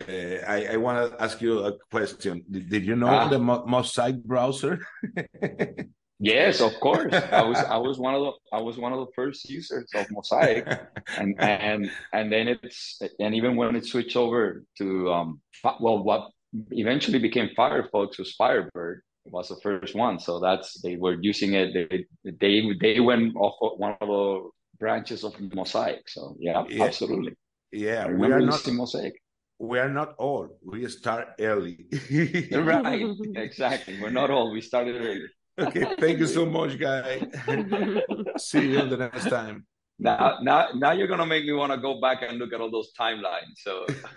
Uh, 0.08 0.40
I, 0.46 0.68
I 0.72 0.76
want 0.76 1.12
to 1.12 1.22
ask 1.22 1.40
you 1.42 1.60
a 1.60 1.72
question. 1.90 2.42
Did, 2.50 2.70
did 2.70 2.86
you 2.86 2.96
know 2.96 3.08
ah. 3.08 3.28
the 3.28 3.38
Mo 3.38 3.64
Mosaic 3.66 4.24
browser? 4.24 4.80
Yes, 6.20 6.60
of 6.60 6.78
course. 6.80 7.14
I 7.14 7.42
was 7.42 7.58
I 7.58 7.76
was 7.88 7.98
one 7.98 8.14
of 8.14 8.20
the 8.20 8.32
I 8.52 8.60
was 8.60 8.76
one 8.76 8.92
of 8.92 9.00
the 9.00 9.12
first 9.16 9.48
users 9.48 9.90
of 9.94 10.06
Mosaic, 10.10 10.68
and 11.16 11.34
and 11.40 11.90
and 12.12 12.30
then 12.30 12.46
it's 12.48 13.00
and 13.18 13.34
even 13.34 13.56
when 13.56 13.74
it 13.74 13.86
switched 13.86 14.16
over 14.16 14.62
to 14.78 15.10
um 15.10 15.40
well 15.80 16.04
what 16.04 16.30
eventually 16.72 17.18
became 17.18 17.48
Firefox 17.56 18.18
was 18.18 18.34
Firebird 18.34 19.02
was 19.24 19.48
the 19.48 19.56
first 19.62 19.94
one. 19.94 20.20
So 20.20 20.40
that's 20.40 20.80
they 20.82 20.96
were 20.96 21.16
using 21.20 21.54
it. 21.54 21.72
They 21.72 22.04
they 22.22 22.70
they 22.78 23.00
went 23.00 23.34
off 23.36 23.56
of 23.62 23.78
one 23.78 23.96
of 24.02 24.08
the 24.08 24.50
branches 24.78 25.24
of 25.24 25.32
Mosaic. 25.40 26.06
So 26.06 26.36
yeah, 26.38 26.64
yeah. 26.68 26.84
absolutely. 26.84 27.32
Yeah, 27.72 28.08
we 28.08 28.30
are 28.30 28.40
not 28.40 28.66
Mosaic. 28.68 29.14
We 29.58 29.78
are 29.78 29.90
not 29.90 30.16
old. 30.18 30.50
We 30.62 30.86
start 30.88 31.28
early. 31.38 31.86
right. 32.52 33.06
Exactly. 33.36 33.98
We're 34.00 34.10
not 34.10 34.30
old. 34.30 34.52
We 34.52 34.60
started 34.60 34.96
early 34.96 35.28
okay, 35.60 35.94
thank 35.98 36.18
you 36.18 36.26
so 36.26 36.46
much, 36.46 36.78
guy. 36.78 37.20
See 38.38 38.72
you 38.72 38.86
the 38.88 38.96
next 38.96 39.28
time. 39.28 39.66
Now, 39.98 40.38
now, 40.42 40.68
now 40.74 40.92
you're 40.92 41.08
gonna 41.08 41.26
make 41.26 41.44
me 41.44 41.52
want 41.52 41.72
to 41.72 41.78
go 41.78 42.00
back 42.00 42.22
and 42.22 42.38
look 42.38 42.52
at 42.54 42.60
all 42.60 42.70
those 42.70 42.90
timelines. 42.98 43.56
So, 43.58 43.84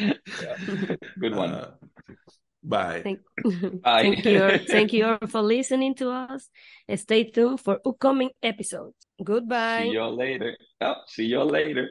yeah. 0.00 0.96
good 1.20 1.36
one. 1.36 1.50
Uh, 1.50 1.70
bye. 2.64 3.02
Thank, 3.02 3.20
bye. 3.82 4.02
thank 4.02 4.24
you. 4.24 4.58
Thank 4.66 4.92
you 4.94 5.04
all 5.06 5.26
for 5.28 5.42
listening 5.42 5.94
to 5.96 6.10
us. 6.10 6.48
Stay 6.94 7.24
tuned 7.24 7.60
for 7.60 7.80
upcoming 7.84 8.30
episodes. 8.42 8.96
Goodbye. 9.22 9.82
See 9.82 9.90
you 9.90 10.00
all 10.00 10.16
later. 10.16 10.56
Oh, 10.80 10.94
see 11.06 11.26
you 11.26 11.40
all 11.40 11.50
later. 11.50 11.90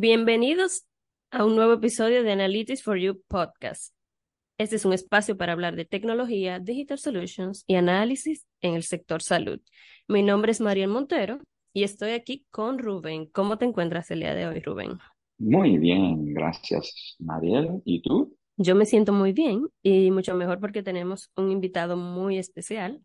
Bienvenidos 0.00 0.86
a 1.32 1.44
un 1.44 1.56
nuevo 1.56 1.72
episodio 1.72 2.22
de 2.22 2.30
Analytics 2.30 2.84
for 2.84 2.96
You 2.96 3.20
podcast. 3.26 3.92
Este 4.56 4.76
es 4.76 4.84
un 4.84 4.92
espacio 4.92 5.36
para 5.36 5.54
hablar 5.54 5.74
de 5.74 5.86
tecnología, 5.86 6.60
digital 6.60 7.00
solutions 7.00 7.64
y 7.66 7.74
análisis 7.74 8.46
en 8.60 8.74
el 8.74 8.84
sector 8.84 9.22
salud. 9.22 9.58
Mi 10.06 10.22
nombre 10.22 10.52
es 10.52 10.60
Mariel 10.60 10.88
Montero 10.88 11.40
y 11.72 11.82
estoy 11.82 12.12
aquí 12.12 12.46
con 12.52 12.78
Rubén. 12.78 13.26
¿Cómo 13.32 13.58
te 13.58 13.64
encuentras 13.64 14.08
el 14.12 14.20
día 14.20 14.36
de 14.36 14.46
hoy, 14.46 14.60
Rubén? 14.60 15.00
Muy 15.36 15.78
bien, 15.78 16.32
gracias, 16.32 17.16
Mariel. 17.18 17.82
¿Y 17.84 18.00
tú? 18.00 18.36
Yo 18.56 18.76
me 18.76 18.86
siento 18.86 19.12
muy 19.12 19.32
bien 19.32 19.66
y 19.82 20.12
mucho 20.12 20.32
mejor 20.36 20.60
porque 20.60 20.84
tenemos 20.84 21.32
un 21.34 21.50
invitado 21.50 21.96
muy 21.96 22.38
especial, 22.38 23.00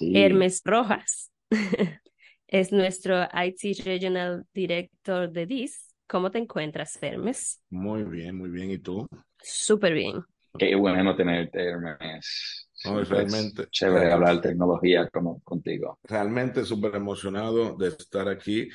Hermes 0.00 0.62
Rojas. 0.64 1.32
es 2.46 2.70
nuestro 2.70 3.24
IT 3.24 3.84
Regional 3.84 4.46
Director 4.54 5.28
de 5.28 5.46
DIS 5.46 5.91
¿Cómo 6.06 6.30
te 6.30 6.38
encuentras, 6.38 6.98
Hermes? 7.02 7.62
Muy 7.70 8.02
bien, 8.04 8.36
muy 8.36 8.50
bien. 8.50 8.70
¿Y 8.70 8.78
tú? 8.78 9.06
Súper 9.38 9.94
bien. 9.94 10.22
Qué 10.58 10.74
bueno 10.74 11.16
tenerte, 11.16 11.64
Hermes. 11.64 12.68
No, 12.84 13.02
realmente. 13.02 13.68
Chévere 13.70 14.12
hablar 14.12 14.36
de 14.36 14.48
tecnología 14.50 15.08
como, 15.08 15.40
contigo. 15.42 15.98
Realmente 16.02 16.64
súper 16.64 16.96
emocionado 16.96 17.76
de 17.76 17.88
estar 17.88 18.28
aquí 18.28 18.68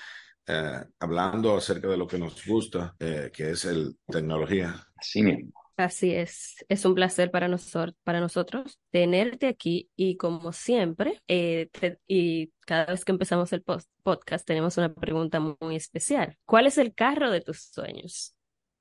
eh, 0.47 0.83
hablando 0.99 1.57
acerca 1.57 1.89
de 1.89 1.97
lo 1.97 2.07
que 2.07 2.17
nos 2.17 2.45
gusta, 2.45 2.95
eh, 2.99 3.29
que 3.33 3.51
es 3.51 3.65
el 3.65 3.97
tecnología. 4.07 4.75
Así 4.95 5.21
mismo. 5.21 5.51
Así 5.77 6.11
es, 6.15 6.65
es 6.69 6.85
un 6.85 6.95
placer 6.95 7.29
para, 7.29 7.47
nosotros 7.47 7.95
para 8.03 8.19
nosotros 8.19 8.79
tenerte 8.89 9.47
aquí 9.47 9.91
y 9.95 10.17
como 10.17 10.51
siempre, 10.51 11.21
eh, 11.27 11.69
y 12.07 12.51
cada 12.65 12.87
vez 12.87 13.05
que 13.05 13.11
empezamos 13.11 13.53
el 13.53 13.63
podcast 13.63 14.45
tenemos 14.45 14.77
una 14.77 14.91
pregunta 14.91 15.39
muy 15.39 15.75
especial. 15.75 16.35
¿Cuál 16.45 16.65
es 16.65 16.79
el 16.79 16.95
carro 16.95 17.29
de 17.29 17.41
tus 17.41 17.61
sueños? 17.61 18.33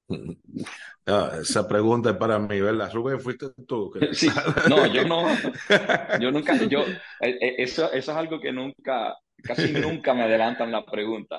Ah, 1.08 1.38
esa 1.40 1.68
pregunta 1.68 2.10
es 2.10 2.16
para 2.16 2.36
mí, 2.36 2.60
¿verdad? 2.60 2.90
Rubén, 2.92 3.20
fuiste 3.20 3.46
tú. 3.68 3.92
Sí, 4.12 4.28
no, 4.68 4.86
yo 4.86 5.04
no, 5.04 5.24
yo 6.20 6.32
nunca, 6.32 6.56
yo, 6.64 6.80
eh, 6.80 7.38
eh, 7.40 7.54
eso, 7.58 7.92
eso 7.92 8.10
es 8.10 8.18
algo 8.18 8.40
que 8.40 8.50
nunca, 8.50 9.16
casi 9.42 9.72
nunca 9.72 10.14
me 10.14 10.22
adelantan 10.22 10.72
la 10.72 10.84
pregunta. 10.84 11.38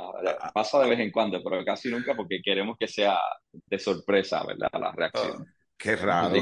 Pasa 0.53 0.79
de 0.81 0.89
vez 0.89 0.99
en 0.99 1.11
cuando, 1.11 1.41
pero 1.43 1.63
casi 1.63 1.89
nunca 1.89 2.15
porque 2.15 2.41
queremos 2.43 2.77
que 2.79 2.87
sea 2.87 3.17
de 3.51 3.79
sorpresa, 3.79 4.43
¿verdad? 4.45 4.69
La 4.73 4.91
reacción. 4.91 5.45
Ah, 5.47 5.53
qué 5.77 5.95
raro. 5.95 6.35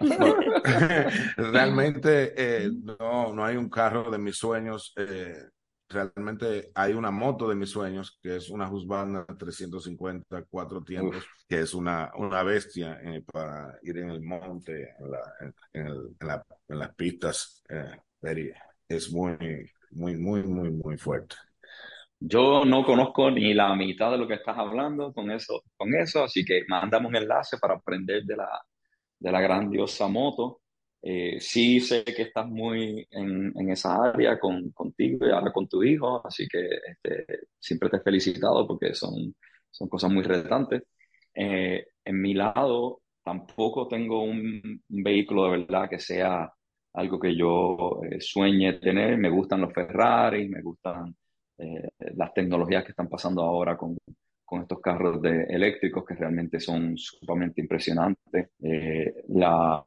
Realmente 1.36 2.34
eh, 2.36 2.70
no, 3.00 3.32
no 3.32 3.44
hay 3.44 3.56
un 3.56 3.68
carro 3.68 4.10
de 4.10 4.18
mis 4.18 4.36
sueños. 4.36 4.92
Eh, 4.96 5.36
realmente 5.88 6.70
hay 6.74 6.92
una 6.92 7.10
moto 7.10 7.48
de 7.48 7.54
mis 7.54 7.70
sueños, 7.70 8.18
que 8.22 8.36
es 8.36 8.50
una 8.50 8.70
Husqvarna 8.70 9.24
350, 9.26 10.44
cuatro 10.50 10.82
tiempos, 10.82 11.24
que 11.48 11.60
es 11.60 11.72
una, 11.72 12.12
una 12.16 12.42
bestia 12.42 13.00
eh, 13.02 13.22
para 13.22 13.78
ir 13.82 13.98
en 13.98 14.10
el 14.10 14.20
monte, 14.20 14.94
en, 14.98 15.10
la, 15.10 15.34
en, 15.72 15.86
el, 15.86 16.16
en, 16.68 16.78
las 16.78 16.94
pistas. 16.94 17.62
es 18.88 19.10
muy, 19.10 19.70
muy, 19.92 20.16
muy, 20.16 20.42
muy, 20.42 20.70
muy 20.70 20.98
fuerte. 20.98 21.36
Yo 22.20 22.64
no 22.64 22.84
conozco 22.84 23.30
ni 23.30 23.54
la 23.54 23.74
mitad 23.76 24.10
de 24.10 24.18
lo 24.18 24.26
que 24.26 24.34
estás 24.34 24.58
hablando 24.58 25.12
con 25.12 25.30
eso, 25.30 25.62
con 25.76 25.94
eso 25.94 26.24
así 26.24 26.44
que 26.44 26.62
mandamos 26.68 27.10
un 27.10 27.16
enlace 27.16 27.58
para 27.58 27.74
aprender 27.74 28.24
de 28.24 28.36
la, 28.36 28.48
de 29.18 29.32
la 29.32 29.40
grandiosa 29.40 30.08
moto. 30.08 30.62
Eh, 31.00 31.38
sí 31.40 31.80
sé 31.80 32.04
que 32.04 32.22
estás 32.22 32.46
muy 32.48 33.06
en, 33.10 33.52
en 33.56 33.70
esa 33.70 34.02
área 34.02 34.38
con, 34.38 34.70
contigo 34.72 35.26
y 35.26 35.30
ahora 35.30 35.52
con 35.52 35.68
tu 35.68 35.82
hijo, 35.84 36.26
así 36.26 36.48
que 36.48 36.58
este, 36.90 37.46
siempre 37.58 37.88
te 37.88 37.98
he 37.98 38.00
felicitado 38.00 38.66
porque 38.66 38.94
son, 38.94 39.34
son 39.70 39.88
cosas 39.88 40.10
muy 40.10 40.24
retantes. 40.24 40.82
Eh, 41.34 41.86
en 42.04 42.20
mi 42.20 42.34
lado, 42.34 43.02
tampoco 43.22 43.86
tengo 43.88 44.22
un, 44.24 44.82
un, 44.88 45.02
vehículo 45.02 45.44
de 45.44 45.50
verdad 45.58 45.88
que 45.88 46.00
sea 46.00 46.52
algo 46.98 47.18
que 47.18 47.34
yo 47.36 48.00
eh, 48.04 48.20
sueñe 48.20 48.74
tener. 48.74 49.16
Me 49.18 49.30
gustan 49.30 49.60
los 49.60 49.72
Ferrari, 49.72 50.48
me 50.48 50.62
gustan 50.62 51.14
eh, 51.58 51.88
las 52.16 52.34
tecnologías 52.34 52.84
que 52.84 52.90
están 52.90 53.08
pasando 53.08 53.42
ahora 53.42 53.76
con, 53.76 53.96
con 54.48 54.62
estos 54.62 54.80
carros 54.80 55.20
de 55.20 55.42
eléctricos 55.42 56.04
que 56.06 56.14
realmente 56.14 56.58
son 56.58 56.96
sumamente 56.96 57.60
impresionantes. 57.60 58.48
Eh, 58.62 59.14
la, 59.28 59.84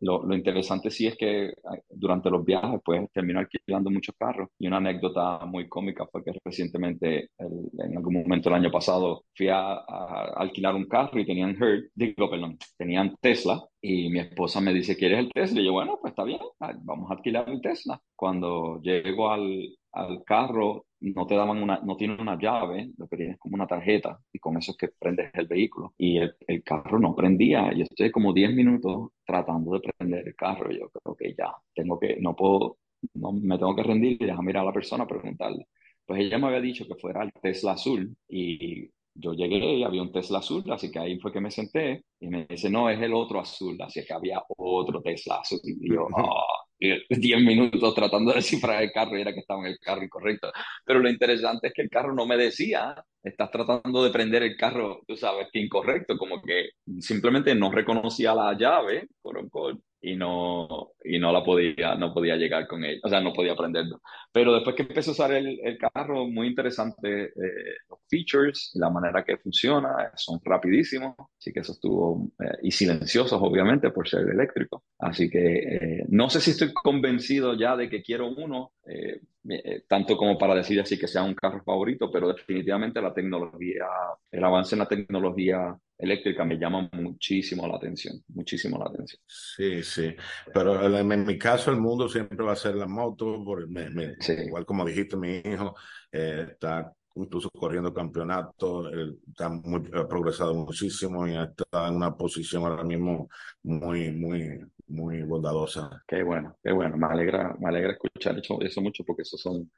lo, 0.00 0.26
lo, 0.26 0.34
interesante 0.34 0.90
sí 0.90 1.06
es 1.06 1.16
que 1.16 1.52
durante 1.88 2.28
los 2.28 2.44
viajes 2.44 2.80
pues 2.84 3.08
termino 3.12 3.38
alquilando 3.38 3.88
muchos 3.88 4.16
carros 4.18 4.48
y 4.58 4.66
una 4.66 4.78
anécdota 4.78 5.46
muy 5.46 5.68
cómica 5.68 6.06
fue 6.10 6.24
que 6.24 6.32
recientemente 6.44 7.30
en 7.38 7.96
algún 7.96 8.14
momento 8.14 8.48
el 8.48 8.56
año 8.56 8.70
pasado 8.72 9.26
fui 9.36 9.48
a, 9.48 9.74
a, 9.74 10.32
alquilar 10.36 10.74
un 10.74 10.88
carro 10.88 11.20
y 11.20 11.26
tenían 11.26 11.56
Hertz, 11.60 11.92
digo 11.94 12.28
perdón, 12.28 12.58
tenían 12.76 13.14
Tesla 13.20 13.62
y 13.80 14.10
mi 14.10 14.18
esposa 14.18 14.60
me 14.60 14.74
dice, 14.74 14.96
¿quieres 14.96 15.20
el 15.20 15.32
Tesla? 15.32 15.60
Y 15.60 15.64
yo, 15.66 15.72
bueno, 15.72 15.98
pues 16.00 16.10
está 16.10 16.24
bien, 16.24 16.40
vamos 16.82 17.10
a 17.10 17.14
alquilar 17.14 17.48
un 17.48 17.60
Tesla. 17.60 18.00
Cuando 18.16 18.80
llego 18.82 19.30
al, 19.30 19.68
al 19.92 20.24
carro, 20.24 20.86
no 21.00 21.26
te 21.26 21.34
daban 21.34 21.62
una, 21.62 21.80
no 21.80 21.96
tienen 21.96 22.20
una 22.20 22.38
llave, 22.38 22.90
lo 22.98 23.08
que 23.08 23.16
tienes 23.16 23.38
como 23.38 23.54
una 23.54 23.66
tarjeta 23.66 24.20
y 24.32 24.38
con 24.38 24.56
eso 24.58 24.72
es 24.72 24.76
que 24.78 24.88
prendes 24.88 25.30
el 25.34 25.46
vehículo. 25.46 25.94
Y 25.98 26.18
el, 26.18 26.34
el 26.46 26.62
carro 26.62 26.98
no 26.98 27.14
prendía. 27.14 27.72
Y 27.74 27.82
estoy 27.82 28.10
como 28.10 28.32
10 28.32 28.54
minutos 28.54 29.10
tratando 29.24 29.72
de 29.72 29.80
prender 29.80 30.28
el 30.28 30.34
carro. 30.36 30.70
Yo 30.70 30.90
creo 30.90 31.16
que 31.16 31.34
ya, 31.36 31.54
tengo 31.74 31.98
que, 31.98 32.16
no 32.20 32.36
puedo, 32.36 32.78
no 33.14 33.32
me 33.32 33.58
tengo 33.58 33.74
que 33.74 33.82
rendir 33.82 34.18
y 34.20 34.26
dejar 34.26 34.44
mirar 34.44 34.62
a 34.62 34.66
la 34.66 34.72
persona, 34.72 35.06
preguntarle. 35.06 35.66
Pues 36.04 36.20
ella 36.20 36.38
me 36.38 36.48
había 36.48 36.60
dicho 36.60 36.86
que 36.86 36.96
fuera 36.96 37.22
el 37.22 37.32
Tesla 37.32 37.72
azul 37.72 38.16
y 38.28 38.90
yo 39.14 39.32
llegué 39.32 39.76
y 39.76 39.84
había 39.84 40.02
un 40.02 40.12
Tesla 40.12 40.38
azul, 40.38 40.64
así 40.70 40.90
que 40.90 40.98
ahí 40.98 41.18
fue 41.18 41.32
que 41.32 41.40
me 41.40 41.50
senté 41.50 42.04
y 42.20 42.28
me 42.28 42.46
dice, 42.46 42.70
no, 42.70 42.88
es 42.88 43.00
el 43.00 43.12
otro 43.14 43.40
azul, 43.40 43.76
así 43.80 44.04
que 44.04 44.12
había 44.12 44.42
otro 44.56 45.00
Tesla 45.02 45.36
azul. 45.36 45.60
Y 45.64 45.92
yo, 45.92 46.06
oh, 46.12 46.44
10 47.10 47.40
minutos 47.42 47.94
tratando 47.94 48.30
de 48.30 48.36
descifrar 48.38 48.82
el 48.82 48.92
carro 48.92 49.18
y 49.18 49.20
era 49.22 49.32
que 49.32 49.40
estaba 49.40 49.60
en 49.60 49.72
el 49.72 49.78
carro 49.78 50.02
incorrecto. 50.02 50.50
Pero 50.84 51.00
lo 51.00 51.10
interesante 51.10 51.68
es 51.68 51.74
que 51.74 51.82
el 51.82 51.90
carro 51.90 52.14
no 52.14 52.26
me 52.26 52.36
decía, 52.36 52.94
estás 53.22 53.50
tratando 53.50 54.02
de 54.02 54.10
prender 54.10 54.42
el 54.42 54.56
carro, 54.56 55.02
tú 55.06 55.16
sabes, 55.16 55.48
que 55.52 55.60
incorrecto, 55.60 56.16
como 56.16 56.42
que 56.42 56.70
simplemente 57.00 57.54
no 57.54 57.70
reconocía 57.70 58.34
la 58.34 58.56
llave, 58.56 59.08
por, 59.22 59.48
por, 59.50 59.78
y 60.02 60.16
no, 60.16 60.92
y 61.04 61.18
no 61.18 61.32
la 61.32 61.44
podía, 61.44 61.94
no 61.94 62.14
podía 62.14 62.36
llegar 62.36 62.66
con 62.66 62.84
ella, 62.84 63.00
o 63.04 63.08
sea, 63.08 63.20
no 63.20 63.32
podía 63.32 63.52
aprenderlo. 63.52 64.00
Pero 64.32 64.54
después 64.54 64.74
que 64.74 64.82
empecé 64.82 65.10
a 65.10 65.12
usar 65.12 65.32
el, 65.32 65.58
el 65.62 65.78
carro, 65.78 66.26
muy 66.26 66.48
interesante 66.48 67.24
eh, 67.24 67.76
los 67.88 67.98
features, 68.08 68.70
la 68.74 68.90
manera 68.90 69.24
que 69.24 69.36
funciona, 69.38 70.10
son 70.16 70.40
rapidísimos, 70.44 71.14
así 71.38 71.52
que 71.52 71.60
eso 71.60 71.72
estuvo, 71.72 72.30
eh, 72.40 72.58
y 72.62 72.70
silenciosos 72.70 73.40
obviamente 73.42 73.90
por 73.90 74.08
ser 74.08 74.28
eléctrico. 74.28 74.84
Así 75.00 75.30
que 75.30 75.58
eh, 75.58 76.04
no 76.08 76.28
sé 76.28 76.40
si 76.40 76.50
estoy 76.50 76.72
convencido 76.72 77.54
ya 77.54 77.76
de 77.76 77.88
que 77.88 78.02
quiero 78.02 78.28
uno, 78.28 78.72
eh, 78.86 79.20
eh, 79.48 79.84
tanto 79.88 80.16
como 80.18 80.36
para 80.36 80.54
decir 80.54 80.78
así 80.80 80.98
que 80.98 81.08
sea 81.08 81.22
un 81.22 81.34
carro 81.34 81.62
favorito, 81.64 82.10
pero 82.10 82.28
definitivamente 82.28 83.00
la 83.00 83.14
tecnología, 83.14 83.86
el 84.30 84.44
avance 84.44 84.74
en 84.74 84.80
la 84.80 84.88
tecnología 84.88 85.74
eléctrica 85.96 86.44
me 86.44 86.58
llama 86.58 86.90
muchísimo 86.92 87.66
la 87.66 87.76
atención, 87.76 88.22
muchísimo 88.28 88.78
la 88.78 88.86
atención. 88.86 89.20
Sí, 89.26 89.82
sí, 89.82 90.14
pero 90.52 90.98
en, 90.98 91.26
mi 91.26 91.38
caso 91.38 91.70
el 91.70 91.78
mundo 91.78 92.08
siempre 92.08 92.44
va 92.44 92.52
a 92.52 92.56
ser 92.56 92.74
la 92.74 92.86
moto, 92.86 93.42
porque 93.44 93.66
me, 93.66 93.88
me, 93.88 94.16
sí. 94.20 94.32
igual 94.32 94.66
como 94.66 94.84
dijiste, 94.84 95.16
mi 95.16 95.38
hijo 95.38 95.74
eh, 96.12 96.48
está 96.50 96.92
incluso 97.14 97.50
corriendo 97.50 97.92
campeonato, 97.92 98.90
está 99.28 99.48
muy, 99.48 99.82
ha 99.94 100.06
progresado 100.06 100.54
muchísimo 100.54 101.26
y 101.26 101.36
está 101.36 101.88
en 101.88 101.96
una 101.96 102.14
posición 102.14 102.64
ahora 102.64 102.84
mismo 102.84 103.28
muy, 103.62 104.10
muy, 104.10 104.60
muy 104.90 105.22
bondadosa. 105.22 106.02
Qué 106.06 106.22
bueno, 106.22 106.56
qué 106.62 106.72
bueno, 106.72 106.96
me 106.96 107.06
alegra, 107.06 107.56
me 107.58 107.68
alegra 107.68 107.92
escuchar 107.92 108.38
eso, 108.38 108.60
eso 108.60 108.80
mucho 108.80 109.04
porque 109.04 109.22
esos 109.22 109.40
son 109.40 109.70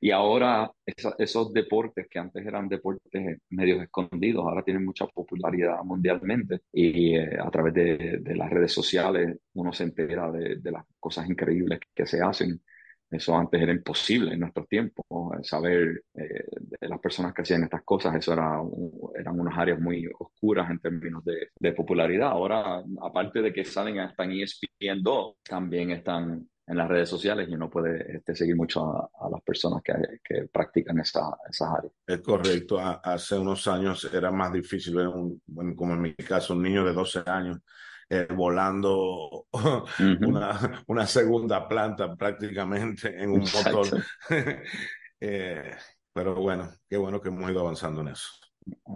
y 0.00 0.10
ahora 0.12 0.70
esos 1.18 1.52
deportes 1.52 2.06
que 2.08 2.18
antes 2.20 2.46
eran 2.46 2.68
deportes 2.68 3.38
medios 3.50 3.82
escondidos, 3.82 4.44
ahora 4.44 4.62
tienen 4.62 4.84
mucha 4.84 5.06
popularidad 5.06 5.82
mundialmente 5.82 6.60
y 6.72 7.16
eh, 7.16 7.36
a 7.40 7.50
través 7.50 7.74
de, 7.74 8.18
de, 8.20 8.36
las 8.36 8.48
redes 8.48 8.72
sociales 8.72 9.36
uno 9.54 9.72
se 9.72 9.84
entera 9.84 10.30
de, 10.30 10.56
de, 10.56 10.70
las 10.70 10.84
cosas 11.00 11.28
increíbles 11.28 11.80
que 11.94 12.06
se 12.06 12.22
hacen. 12.22 12.60
Eso 13.10 13.34
antes 13.36 13.60
era 13.60 13.72
imposible 13.72 14.34
en 14.34 14.40
nuestros 14.40 14.68
tiempos, 14.68 15.06
saber 15.42 16.04
eh, 16.14 16.44
de 16.58 16.88
las 16.88 17.00
personas 17.00 17.32
que 17.32 17.40
hacían 17.40 17.64
estas 17.64 17.82
cosas, 17.82 18.14
eso 18.14 18.34
era, 18.34 18.60
eran 19.18 19.40
unas 19.40 19.56
áreas 19.56 19.80
muy 19.80 20.06
oscuras 20.18 20.70
en 20.70 20.78
términos 20.78 21.24
de, 21.24 21.72
popularidad. 21.72 22.28
Ahora, 22.28 22.82
aparte 23.02 23.40
de 23.40 23.52
que 23.52 23.64
salen 23.64 24.00
hasta 24.00 24.24
en 24.24 24.32
ESPN 24.32 25.02
2, 25.02 25.36
también 25.42 25.90
están 25.90 26.48
en 26.66 26.76
las 26.76 26.88
redes 26.88 27.08
sociales 27.08 27.48
y 27.48 27.54
uno 27.54 27.70
puede 27.70 28.16
este, 28.16 28.34
seguir 28.34 28.56
mucho 28.56 28.84
a, 28.84 29.30
las 29.30 29.40
personas 29.42 29.82
que, 29.82 30.48
practican 30.52 30.98
esa, 31.00 31.34
esas 31.48 31.68
áreas. 31.78 31.92
Es 32.06 32.20
correcto. 32.20 32.78
hace 32.78 33.38
unos 33.38 33.66
años 33.68 34.10
era 34.12 34.30
más 34.30 34.52
difícil 34.52 34.94
bueno, 35.46 35.74
como 35.74 35.94
en 35.94 36.02
mi 36.02 36.14
caso, 36.14 36.54
un 36.54 36.62
niño 36.62 36.84
de 36.84 36.92
12 36.92 37.22
años 37.26 37.58
eh, 38.10 38.26
volando 38.34 39.46
uh 39.52 39.58
-huh. 39.58 40.26
una, 40.26 40.84
una, 40.86 41.06
segunda 41.06 41.68
planta 41.68 42.14
prácticamente 42.16 43.20
en 43.22 43.30
un 43.30 43.40
Exacto. 43.42 43.78
motor. 43.78 44.04
eh, 45.20 45.72
pero 46.12 46.34
bueno, 46.36 46.70
qué 46.88 46.96
bueno 46.96 47.20
que 47.20 47.28
hemos 47.28 47.50
ido 47.50 47.60
avanzando 47.60 48.00
en 48.00 48.08
eso. 48.08 48.28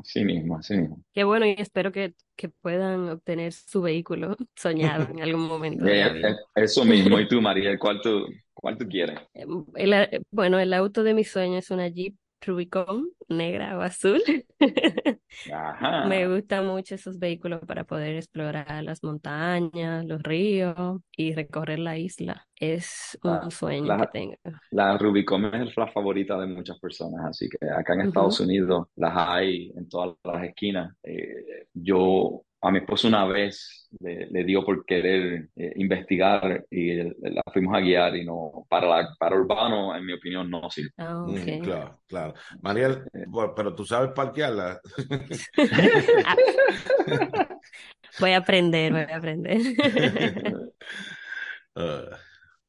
Así 0.01 0.25
mismo, 0.25 0.59
así 0.59 0.77
mismo. 0.77 1.03
Qué 1.13 1.25
bueno 1.25 1.47
y 1.47 1.55
espero 1.57 1.93
que, 1.93 2.15
que 2.37 2.49
puedan 2.49 3.09
obtener 3.09 3.53
su 3.53 3.83
vehículo 3.83 4.37
soñado 4.57 5.09
en 5.11 5.23
algún 5.23 5.47
momento. 5.47 5.85
yeah, 5.85 6.13
eso 6.55 6.85
mismo. 6.85 7.19
¿Y 7.19 7.29
tú, 7.29 7.41
María? 7.41 7.79
¿Cuál 7.79 8.01
tú, 8.03 8.27
cuál 8.53 8.77
tú 8.77 8.87
quieres? 8.87 9.19
El, 9.35 10.25
bueno, 10.31 10.59
el 10.59 10.73
auto 10.73 11.03
de 11.03 11.15
mis 11.15 11.31
sueños 11.31 11.65
es 11.65 11.71
una 11.71 11.89
Jeep 11.89 12.15
Rubicon 12.45 13.09
negra 13.29 13.79
o 13.79 13.83
azul. 13.83 14.21
Ajá. 15.53 16.07
Me 16.07 16.29
gustan 16.29 16.67
mucho 16.67 16.95
esos 16.95 17.19
vehículos 17.19 17.61
para 17.67 17.85
poder 17.85 18.17
explorar 18.17 18.83
las 18.83 19.03
montañas, 19.03 20.05
los 20.05 20.23
ríos 20.23 21.01
y 21.17 21.33
recorrer 21.33 21.79
la 21.79 21.97
isla. 21.97 22.47
Es 22.55 23.19
un 23.23 23.51
sueño 23.51 23.87
la, 23.87 23.99
que 23.99 24.07
tengo. 24.13 24.35
la 24.71 24.97
Rubicon 24.99 25.47
es 25.55 25.77
la 25.77 25.89
favorita 25.89 26.39
de 26.39 26.47
muchas 26.47 26.79
personas, 26.79 27.25
así 27.25 27.49
que 27.49 27.67
acá 27.69 27.95
en 27.95 28.03
Estados. 28.03 28.41
Unidos 28.41 28.89
las 28.97 29.13
hay 29.17 29.73
en 29.77 29.89
todas 29.89 30.17
las 30.25 30.45
esquinas. 30.45 30.95
Eh, 31.03 31.67
yo 31.73 32.45
a 32.63 32.71
mi 32.71 32.79
esposo 32.79 33.09
una 33.09 33.25
vez 33.27 33.89
le, 34.01 34.27
le 34.31 34.45
dio 34.45 34.65
por 34.65 34.85
querer 34.87 35.49
eh, 35.57 35.73
investigar 35.77 36.65
y 36.71 36.95
la 37.03 37.43
fuimos 37.53 37.77
a 37.77 37.81
guiar 37.81 38.17
y 38.17 38.25
no, 38.25 38.65
para, 38.69 38.87
la, 38.87 39.09
para 39.19 39.37
urbano, 39.37 39.95
en 39.97 40.07
mi 40.07 40.13
opinión, 40.15 40.49
no 40.51 40.71
sirve. 40.71 40.91
Ah, 40.99 41.25
Mm, 41.27 41.61
claro, 41.63 42.01
claro. 42.07 42.35
Mariel, 42.63 43.05
Eh, 43.13 43.25
bueno, 43.29 43.53
pero 43.55 43.75
tú 43.75 43.85
sabes 43.85 44.13
parquearla. 44.13 44.81
Voy 48.21 48.33
a 48.33 48.39
aprender, 48.39 48.93
voy 48.93 49.03
a 49.03 49.17
aprender. 49.17 49.59
Uh, 51.75 52.15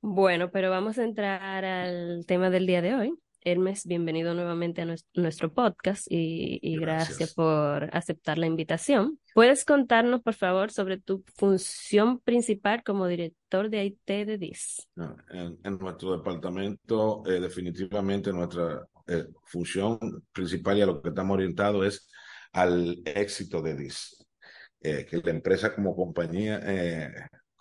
Bueno, 0.01 0.49
pero 0.49 0.69
vamos 0.69 0.97
a 0.97 1.03
entrar 1.03 1.65
al 1.65 2.25
tema 2.25 2.49
del 2.49 2.65
día 2.65 2.81
de 2.81 2.95
hoy. 2.95 3.13
Hermes, 3.45 3.85
bienvenido 3.85 4.33
nuevamente 4.33 4.81
a 4.81 4.85
nues- 4.85 5.05
nuestro 5.13 5.53
podcast 5.53 6.05
y, 6.09 6.59
y 6.61 6.77
gracias 6.77 7.17
gracias. 7.17 7.33
por 7.33 7.89
aceptar 7.95 8.37
la 8.37 8.47
invitación. 8.47 9.19
¿Puedes 9.33 9.65
contarnos, 9.65 10.21
por 10.21 10.33
favor, 10.33 10.71
sobre 10.71 10.97
tu 10.97 11.23
función 11.35 12.19
principal 12.19 12.83
como 12.83 13.07
director 13.07 13.69
de 13.69 13.85
IT 13.85 14.05
de 14.25 14.37
DIS? 14.37 14.87
No, 14.95 15.15
En, 15.29 15.57
en 15.63 15.77
nuestro 15.77 16.15
departamento, 16.17 17.23
eh, 17.25 17.39
definitivamente 17.39 18.31
nuestra 18.31 18.85
eh, 19.07 19.25
función 19.45 19.99
principal 20.31 20.77
y 20.77 20.81
a 20.81 20.85
lo 20.85 21.01
que 21.01 21.09
estamos 21.09 21.33
orientados 21.35 21.85
es 21.85 22.09
al 22.53 23.01
éxito 23.05 23.61
de 23.61 23.75
DIS. 23.75 24.25
Eh, 24.85 25.05
que 25.09 25.17
la 25.17 25.31
empresa 25.31 25.73
como 25.73 25.95
compañía, 25.95 26.59
eh, 26.63 27.09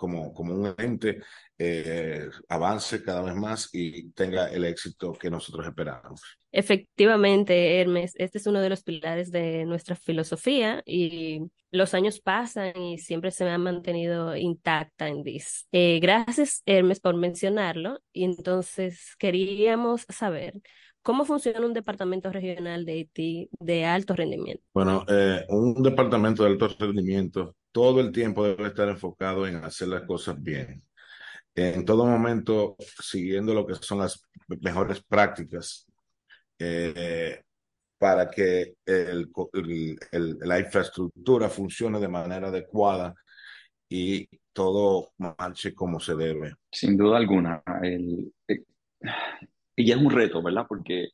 como, 0.03 0.35
como 0.35 0.53
un 0.53 0.75
ente, 0.79 1.23
eh, 1.57 2.29
avance 2.49 3.05
cada 3.05 3.23
vez 3.23 3.37
más 3.37 3.69
y 3.73 4.11
tenga 4.11 4.49
el 4.49 4.65
éxito 4.65 5.13
que 5.13 5.31
nosotros 5.31 5.65
esperamos. 5.65 6.21
Efectivamente, 6.51 7.81
Hermes, 7.81 8.13
este 8.17 8.39
es 8.39 8.49
uno 8.49 8.61
de 8.61 8.69
los 8.69 8.83
pilares 8.83 9.31
de 9.31 9.65
nuestra 9.65 9.95
filosofía 9.95 10.83
y 10.85 11.43
los 11.71 11.95
años 11.95 12.19
pasan 12.19 12.77
y 12.77 12.99
siempre 12.99 13.31
se 13.31 13.45
me 13.45 13.53
ha 13.53 13.59
mantenido 13.59 14.37
intacta 14.37 15.07
en 15.07 15.23
DIS. 15.23 15.69
Eh, 15.71 16.01
gracias, 16.03 16.63
Hermes, 16.67 16.99
por 16.99 17.15
mencionarlo. 17.15 18.01
Y 18.13 18.25
entonces 18.25 19.15
queríamos 19.21 20.05
saber 20.09 20.55
cómo 21.03 21.25
funciona 21.25 21.65
un 21.65 21.75
departamento 21.75 22.33
regional 22.33 22.85
de 22.85 22.97
IT 22.97 23.51
de 23.61 23.85
alto 23.85 24.17
rendimiento. 24.17 24.65
Bueno, 24.75 25.05
eh, 25.07 25.45
un 25.49 25.81
departamento 25.81 26.43
de 26.43 26.51
alto 26.51 26.67
rendimiento 26.77 27.55
todo 27.73 28.01
el 28.01 28.13
tiempo 28.13 28.45
debe 28.45 28.69
estar 28.69 28.89
enfocado 28.89 29.47
en 29.47 29.57
hacer 29.57 29.89
las 29.89 30.03
cosas 30.03 30.41
bien. 30.41 30.83
En 31.55 31.85
todo 31.85 32.07
momento 32.07 32.77
siguiendo 32.79 33.53
lo 33.55 33.67
que 33.67 33.75
son 33.75 33.99
las 33.99 34.27
mejores 34.61 35.03
prácticas 35.03 35.87
eh, 36.59 37.43
para 37.99 38.31
que 38.31 38.75
la 38.85 40.59
infraestructura 40.59 41.49
funcione 41.49 42.01
de 42.01 42.09
manera 42.09 42.49
adecuada 42.49 43.15
y 43.89 44.29
todo 44.53 45.13
marche 45.19 45.75
como 45.75 46.01
se 46.01 46.15
debe. 46.15 46.55
Sin 46.71 46.97
duda 46.97 47.17
alguna. 47.19 47.63
El, 47.83 48.33
el, 48.47 48.65
y 49.77 49.91
es 49.91 49.97
un 49.97 50.11
reto, 50.11 50.43
¿verdad? 50.43 50.67
Porque 50.69 51.09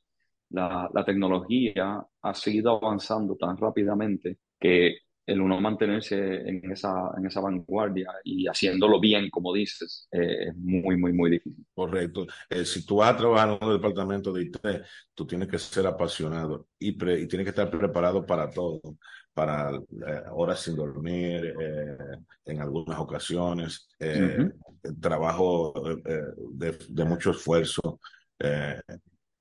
la, 0.51 0.88
la 0.92 1.05
tecnología 1.05 2.05
ha 2.23 2.35
seguido 2.35 2.77
avanzando 2.77 3.37
tan 3.37 3.57
rápidamente 3.57 4.38
que 4.59 4.99
el 5.29 5.43
uno 5.43 5.61
mantenerse 5.61 6.49
en 6.49 6.73
esa, 6.73 7.11
en 7.19 7.27
esa 7.27 7.41
vanguardia 7.41 8.11
y 8.25 8.47
haciéndolo 8.47 8.99
bien, 8.99 9.29
como 9.29 9.53
dices, 9.53 10.09
eh, 10.11 10.49
es 10.49 10.57
muy, 10.57 10.97
muy, 10.97 11.12
muy 11.12 11.31
difícil. 11.33 11.67
Correcto. 11.75 12.27
Eh, 12.49 12.64
si 12.64 12.87
tú 12.87 12.97
vas 12.97 13.12
a 13.12 13.17
trabajar 13.19 13.59
en 13.61 13.69
un 13.69 13.75
departamento 13.75 14.33
de 14.33 14.45
IT, 14.45 14.57
tú 15.14 15.27
tienes 15.27 15.49
que 15.49 15.59
ser 15.59 15.87
apasionado 15.87 16.69
y, 16.79 16.93
pre, 16.93 17.21
y 17.21 17.29
tienes 17.29 17.45
que 17.45 17.51
estar 17.51 17.71
preparado 17.71 18.25
para 18.25 18.49
todo, 18.49 18.81
para 19.35 19.71
eh, 19.71 20.23
horas 20.33 20.61
sin 20.61 20.77
dormir, 20.77 21.55
en 22.47 22.62
algunas 22.62 22.99
ocasiones, 22.99 23.87
uh 24.01 24.05
-huh. 24.05 24.99
trabajo 24.99 25.75
de, 26.55 26.79
de, 26.88 27.05
mucho 27.05 27.33
esfuerzo 27.33 28.01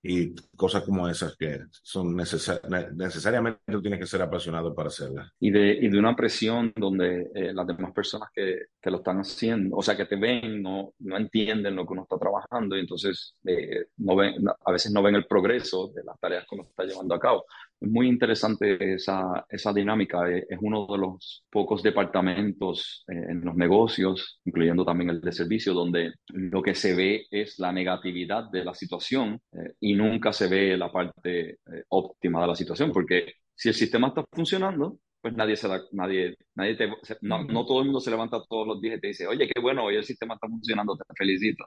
y 0.03 0.36
cosas 0.55 0.83
como 0.83 1.07
esas 1.10 1.36
que 1.36 1.60
son 1.81 2.15
necesar 2.15 2.62
necesariamente 2.95 3.60
tú 3.65 3.81
tienes 3.81 3.99
que 3.99 4.05
ser 4.05 4.21
apasionado 4.21 4.73
para 4.73 4.89
hacerlas. 4.89 5.31
Y 5.39 5.51
de, 5.51 5.71
y 5.73 5.89
de 5.89 5.99
una 5.99 6.15
presión 6.15 6.71
donde 6.75 7.29
eh, 7.33 7.53
las 7.53 7.65
demás 7.67 7.91
personas 7.93 8.29
que, 8.33 8.67
que, 8.81 8.91
lo 8.91 8.97
están 8.97 9.19
haciendo, 9.19 9.75
o 9.75 9.81
sea, 9.81 9.97
que 9.97 10.05
te 10.05 10.15
ven, 10.15 10.62
no, 10.62 10.93
no 10.99 11.17
entienden 11.17 11.75
lo 11.75 11.86
que 11.86 11.93
uno 11.93 12.03
está 12.03 12.17
trabajando 12.17 12.77
y 12.77 12.81
entonces 12.81 13.36
eh, 13.45 13.88
no 13.97 14.15
ven, 14.15 14.36
a 14.47 14.71
veces 14.71 14.91
no 14.91 15.01
ven 15.01 15.15
el 15.15 15.25
progreso 15.25 15.89
de 15.89 16.03
las 16.03 16.19
tareas 16.19 16.45
que 16.47 16.55
uno 16.55 16.63
está 16.63 16.83
llevando 16.83 17.15
a 17.15 17.19
cabo. 17.19 17.45
Muy 17.79 18.07
interesante 18.07 18.95
esa, 18.95 19.45
esa 19.49 19.71
dinámica. 19.71 20.27
Eh, 20.29 20.47
es 20.49 20.57
uno 20.61 20.87
de 20.87 20.97
los 20.97 21.45
pocos 21.49 21.83
departamentos 21.83 23.05
eh, 23.07 23.13
en 23.29 23.41
los 23.41 23.55
negocios, 23.55 24.39
incluyendo 24.45 24.83
también 24.83 25.11
el 25.11 25.21
de 25.21 25.31
servicio, 25.31 25.73
donde 25.73 26.13
lo 26.29 26.63
que 26.63 26.73
se 26.73 26.95
ve 26.95 27.25
es 27.29 27.59
la 27.59 27.71
negatividad 27.71 28.49
de 28.49 28.65
la 28.65 28.73
situación 28.73 29.39
eh, 29.51 29.73
y 29.79 29.93
nunca 29.93 30.33
se 30.33 30.47
ve 30.47 30.75
la 30.75 30.91
parte 30.91 31.59
óptima 31.89 32.41
de 32.41 32.47
la 32.47 32.55
situación, 32.55 32.91
porque 32.91 33.33
si 33.53 33.69
el 33.69 33.75
sistema 33.75 34.07
está 34.07 34.25
funcionando, 34.31 34.99
pues 35.21 35.34
nadie 35.36 35.56
se 35.56 35.67
da, 35.67 35.82
nadie, 35.91 36.38
nadie 36.56 36.75
te, 36.75 36.88
no, 37.21 37.43
no, 37.43 37.65
todo 37.65 37.80
el 37.80 37.86
mundo 37.86 37.99
se 37.99 38.12
levanta 38.12 38.41
todos 38.47 38.67
los 38.67 38.82
días 38.82 38.97
y 38.97 39.01
te 39.01 39.08
dice, 39.08 39.27
oye, 39.27 39.47
qué 39.47 39.60
bueno, 39.60 39.84
hoy 39.86 39.95
el 39.95 40.03
sistema 40.03 40.36
está 40.36 40.47
funcionando, 40.47 40.95
te 40.95 41.03
felicito. 41.15 41.65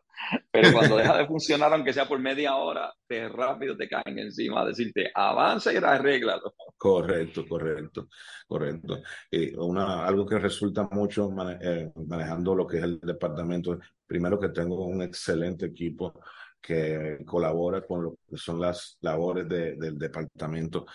Pero 0.51 0.73
cuando 0.73 0.97
deja 0.97 1.19
de 1.19 1.27
funcionar, 1.27 1.73
aunque 1.73 1.93
sea 1.93 2.07
por 2.07 2.19
media 2.21 2.57
hora, 2.57 2.93
te 3.07 3.29
rápido 3.29 3.77
te 3.77 3.89
caen 3.89 4.19
encima 4.19 4.63
a 4.63 4.67
decirte, 4.67 5.11
avanza 5.15 5.73
y 5.73 5.77
arréglalo. 5.77 6.55
Correcto, 6.77 7.47
correcto, 7.49 8.09
correcto. 8.47 9.03
Y 9.31 9.55
una, 9.57 10.07
algo 10.07 10.25
que 10.25 10.39
resulta 10.39 10.89
mucho 10.91 11.31
mane 11.31 11.59
eh, 11.61 11.93
manejando 12.07 12.55
lo 12.55 12.67
que 12.67 12.79
es 12.79 12.85
el 12.85 13.01
departamento, 13.01 13.79
primero 14.07 14.39
que 14.39 14.51
tengo 14.51 14.87
un 14.87 15.03
excelente 15.03 15.67
equipo 15.67 16.21
que 16.61 17.19
colabora 17.25 17.81
con 17.87 18.03
lo 18.05 18.19
que 18.29 18.37
son 18.37 18.61
las 18.61 18.99
labores 19.01 19.49
de, 19.49 19.77
del 19.77 19.99
departamento. 19.99 20.87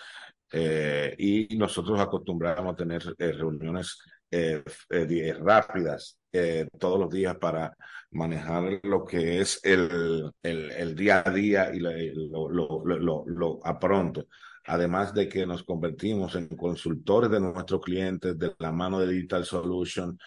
Eh, 0.58 1.14
y 1.18 1.56
nosotros 1.58 2.00
acostumbramos 2.00 2.72
a 2.72 2.76
tener 2.76 3.02
eh, 3.18 3.32
reuniones 3.32 3.98
eh, 4.30 4.62
eh 4.88 5.34
rápidas 5.38 6.18
eh, 6.32 6.66
todos 6.78 6.98
los 6.98 7.10
días 7.10 7.36
para 7.36 7.76
manejar 8.12 8.80
lo 8.82 9.04
que 9.04 9.40
es 9.40 9.60
el, 9.62 10.30
el, 10.42 10.70
el 10.70 10.96
día 10.96 11.22
a 11.26 11.30
día 11.30 11.74
y 11.74 11.78
lo, 11.80 12.48
lo, 12.48 12.82
lo, 12.86 13.24
lo, 13.26 13.60
a 13.64 13.78
pronto. 13.78 14.24
Además 14.64 15.12
de 15.12 15.28
que 15.28 15.44
nos 15.44 15.62
convertimos 15.62 16.34
en 16.36 16.48
consultores 16.48 17.30
de 17.30 17.40
nuestros 17.40 17.82
clientes 17.82 18.38
de 18.38 18.54
la 18.58 18.72
mano 18.72 18.98
de 18.98 19.12
Digital 19.12 19.44
Solution, 19.44 20.18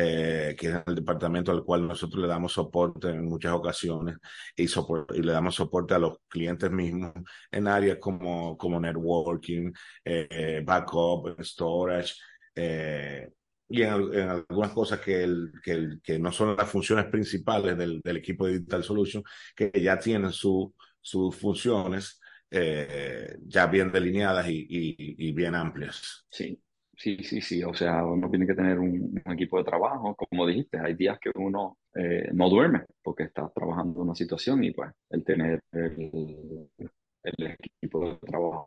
eh, 0.00 0.54
que 0.56 0.68
es 0.68 0.76
el 0.86 0.94
departamento 0.94 1.50
al 1.50 1.64
cual 1.64 1.88
nosotros 1.88 2.22
le 2.22 2.28
damos 2.28 2.52
soporte 2.52 3.08
en 3.08 3.24
muchas 3.24 3.52
ocasiones 3.52 4.16
y, 4.54 4.68
soporte, 4.68 5.18
y 5.18 5.22
le 5.22 5.32
damos 5.32 5.56
soporte 5.56 5.94
a 5.94 5.98
los 5.98 6.18
clientes 6.28 6.70
mismos 6.70 7.12
en 7.50 7.66
áreas 7.66 7.98
como, 7.98 8.56
como 8.56 8.78
networking, 8.78 9.72
eh, 10.04 10.62
backup, 10.64 11.42
storage, 11.42 12.14
eh, 12.54 13.28
y 13.68 13.82
en, 13.82 13.92
en, 14.14 14.28
algunas 14.28 14.70
cosas 14.70 15.00
que, 15.00 15.24
el, 15.24 15.52
que, 15.64 15.72
el, 15.72 16.00
que, 16.00 16.18
no 16.20 16.30
son 16.30 16.56
las 16.56 16.70
funciones 16.70 17.06
principales 17.06 17.76
del, 17.76 18.00
del, 18.00 18.16
equipo 18.18 18.46
de 18.46 18.52
Digital 18.52 18.84
Solution, 18.84 19.24
que 19.56 19.72
ya 19.82 19.98
tienen 19.98 20.30
su, 20.30 20.72
sus 21.00 21.34
funciones 21.34 22.20
eh, 22.52 23.36
ya 23.46 23.66
bien 23.66 23.90
delineadas 23.90 24.48
y, 24.48 24.60
y, 24.60 25.28
y 25.28 25.32
bien 25.32 25.56
amplias. 25.56 26.24
Sí, 26.30 26.62
Sí, 27.00 27.16
sí, 27.22 27.40
sí. 27.40 27.62
O 27.62 27.72
sea, 27.74 28.04
uno 28.04 28.28
tiene 28.28 28.46
que 28.46 28.54
tener 28.54 28.78
un, 28.78 29.22
un 29.24 29.32
equipo 29.32 29.58
de 29.58 29.64
trabajo. 29.64 30.16
Como 30.16 30.46
dijiste, 30.46 30.78
hay 30.80 30.94
días 30.94 31.18
que 31.20 31.30
uno 31.36 31.78
eh, 31.94 32.28
no 32.34 32.48
duerme 32.50 32.84
porque 33.02 33.22
está 33.24 33.48
trabajando 33.54 34.00
en 34.00 34.06
una 34.08 34.14
situación 34.16 34.64
y 34.64 34.72
pues 34.72 34.90
el 35.10 35.24
tener 35.24 35.60
el, 35.72 36.68
el 37.22 37.46
equipo 37.46 38.10
de 38.10 38.16
trabajo 38.18 38.66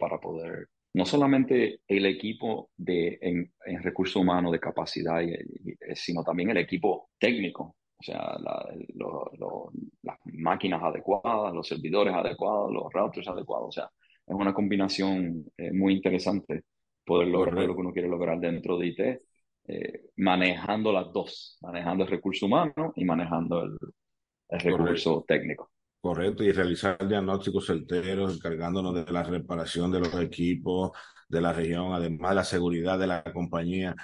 para 0.00 0.18
poder, 0.18 0.68
no 0.94 1.04
solamente 1.04 1.80
el 1.86 2.06
equipo 2.06 2.70
de, 2.76 3.18
en, 3.22 3.52
en 3.66 3.82
recursos 3.84 4.16
humanos 4.16 4.50
de 4.52 4.58
capacidad, 4.60 5.20
y, 5.22 5.32
y, 5.34 5.76
sino 5.94 6.24
también 6.24 6.50
el 6.50 6.56
equipo 6.58 7.10
técnico. 7.18 7.76
O 8.00 8.02
sea, 8.02 8.36
la, 8.40 8.66
lo, 8.94 9.30
lo, 9.38 9.70
las 10.02 10.18
máquinas 10.24 10.82
adecuadas, 10.82 11.54
los 11.54 11.68
servidores 11.68 12.14
adecuados, 12.14 12.72
los 12.72 12.92
routers 12.92 13.28
adecuados. 13.28 13.68
O 13.68 13.72
sea, 13.72 13.84
es 14.26 14.34
una 14.34 14.54
combinación 14.54 15.44
eh, 15.56 15.70
muy 15.72 15.94
interesante 15.94 16.64
poder 17.10 17.26
lograr 17.26 17.54
Correcto. 17.54 17.66
lo 17.66 17.74
que 17.74 17.80
uno 17.80 17.92
quiere 17.92 18.08
lograr 18.08 18.38
dentro 18.38 18.78
de 18.78 18.86
IT, 18.86 19.00
eh, 19.66 20.10
manejando 20.18 20.92
las 20.92 21.12
dos, 21.12 21.58
manejando 21.60 22.04
el 22.04 22.10
recurso 22.10 22.46
humano 22.46 22.92
y 22.94 23.04
manejando 23.04 23.64
el, 23.64 23.76
el 24.48 24.60
recurso 24.60 25.14
Correcto. 25.14 25.24
técnico. 25.26 25.70
Correcto, 26.00 26.44
y 26.44 26.52
realizar 26.52 26.96
diagnósticos 27.08 27.66
certeros, 27.66 28.36
encargándonos 28.36 28.94
de 28.94 29.12
la 29.12 29.24
reparación 29.24 29.90
de 29.90 29.98
los 29.98 30.14
equipos 30.20 30.92
de 31.28 31.40
la 31.40 31.52
región, 31.52 31.92
además 31.92 32.30
de 32.30 32.36
la 32.36 32.44
seguridad 32.44 32.96
de 32.96 33.08
la 33.08 33.24
compañía. 33.24 33.96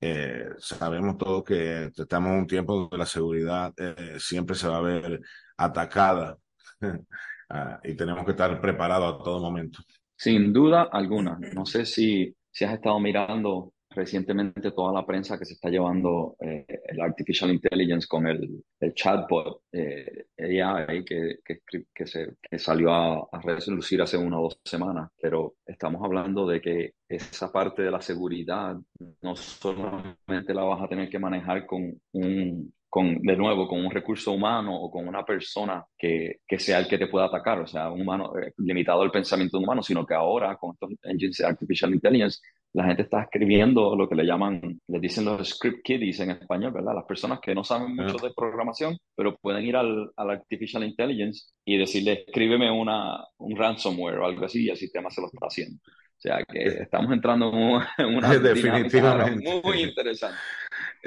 Eh, 0.00 0.46
sabemos 0.58 1.18
todos 1.18 1.44
que 1.44 1.90
estamos 1.94 2.30
en 2.30 2.38
un 2.38 2.46
tiempo 2.46 2.74
donde 2.74 2.96
la 2.96 3.06
seguridad 3.06 3.74
eh, 3.76 4.16
siempre 4.18 4.56
se 4.56 4.66
va 4.66 4.78
a 4.78 4.80
ver 4.80 5.20
atacada 5.58 6.38
uh, 6.80 6.86
y 7.84 7.94
tenemos 7.94 8.24
que 8.24 8.30
estar 8.30 8.58
preparados 8.62 9.20
a 9.20 9.22
todo 9.22 9.40
momento. 9.40 9.80
Sin 10.16 10.52
duda 10.52 10.88
alguna. 10.90 11.38
No 11.54 11.66
sé 11.66 11.84
si 11.84 12.34
si 12.56 12.64
has 12.64 12.72
estado 12.72 12.98
mirando 12.98 13.74
recientemente 13.90 14.70
toda 14.70 14.90
la 14.90 15.04
prensa 15.04 15.38
que 15.38 15.44
se 15.44 15.52
está 15.52 15.68
llevando 15.68 16.36
eh, 16.40 16.64
el 16.86 17.00
Artificial 17.02 17.50
Intelligence 17.50 18.06
con 18.08 18.26
el, 18.26 18.64
el 18.80 18.94
chatbot 18.94 19.64
eh, 19.72 20.28
AI 20.38 21.04
que, 21.04 21.40
que, 21.44 21.60
que, 21.94 22.06
se, 22.06 22.36
que 22.40 22.58
salió 22.58 22.92
a, 22.92 23.28
a 23.30 23.40
relucir 23.42 24.00
hace 24.00 24.16
una 24.16 24.40
o 24.40 24.44
dos 24.44 24.58
semanas, 24.64 25.10
pero 25.20 25.56
estamos 25.66 26.02
hablando 26.02 26.46
de 26.46 26.62
que 26.62 26.94
esa 27.06 27.52
parte 27.52 27.82
de 27.82 27.90
la 27.90 28.00
seguridad 28.00 28.74
no 29.20 29.36
solamente 29.36 30.54
la 30.54 30.62
vas 30.62 30.82
a 30.82 30.88
tener 30.88 31.10
que 31.10 31.18
manejar 31.18 31.66
con 31.66 32.00
un 32.12 32.72
con, 32.96 33.20
de 33.20 33.36
nuevo, 33.36 33.68
con 33.68 33.84
un 33.84 33.90
recurso 33.90 34.32
humano 34.32 34.74
o 34.74 34.90
con 34.90 35.06
una 35.06 35.22
persona 35.22 35.84
que, 35.98 36.36
que 36.48 36.58
sea 36.58 36.78
el 36.78 36.88
que 36.88 36.96
te 36.96 37.08
pueda 37.08 37.26
atacar, 37.26 37.60
o 37.60 37.66
sea, 37.66 37.90
un 37.90 38.00
humano 38.00 38.32
eh, 38.38 38.54
limitado 38.56 39.02
al 39.02 39.10
pensamiento 39.10 39.58
humano, 39.58 39.82
sino 39.82 40.06
que 40.06 40.14
ahora 40.14 40.56
con 40.56 40.72
estos 40.72 40.92
engines 41.02 41.36
de 41.36 41.44
artificial 41.44 41.92
intelligence, 41.92 42.40
la 42.72 42.84
gente 42.84 43.02
está 43.02 43.24
escribiendo 43.24 43.94
lo 43.94 44.08
que 44.08 44.14
le 44.14 44.24
llaman, 44.24 44.80
le 44.86 44.98
dicen 44.98 45.26
los 45.26 45.46
script 45.46 45.84
kiddies 45.84 46.20
en 46.20 46.30
español, 46.30 46.72
¿verdad? 46.72 46.94
Las 46.94 47.04
personas 47.04 47.38
que 47.40 47.54
no 47.54 47.64
saben 47.64 47.94
mucho 47.94 48.16
de 48.16 48.32
programación, 48.34 48.96
pero 49.14 49.36
pueden 49.36 49.66
ir 49.66 49.76
al, 49.76 50.10
al 50.16 50.30
artificial 50.30 50.82
intelligence 50.82 51.50
y 51.66 51.76
decirle, 51.76 52.24
escríbeme 52.26 52.70
una, 52.70 53.22
un 53.36 53.56
ransomware 53.56 54.20
o 54.20 54.24
algo 54.24 54.46
así, 54.46 54.64
y 54.64 54.70
el 54.70 54.76
sistema 54.78 55.10
se 55.10 55.20
lo 55.20 55.26
está 55.26 55.48
haciendo. 55.48 55.78
O 55.84 56.20
sea 56.20 56.42
que 56.50 56.64
estamos 56.64 57.12
entrando 57.12 57.52
en 57.98 58.16
una 58.16 58.28
Definitivamente. 58.38 59.60
muy 59.62 59.82
interesante. 59.82 60.38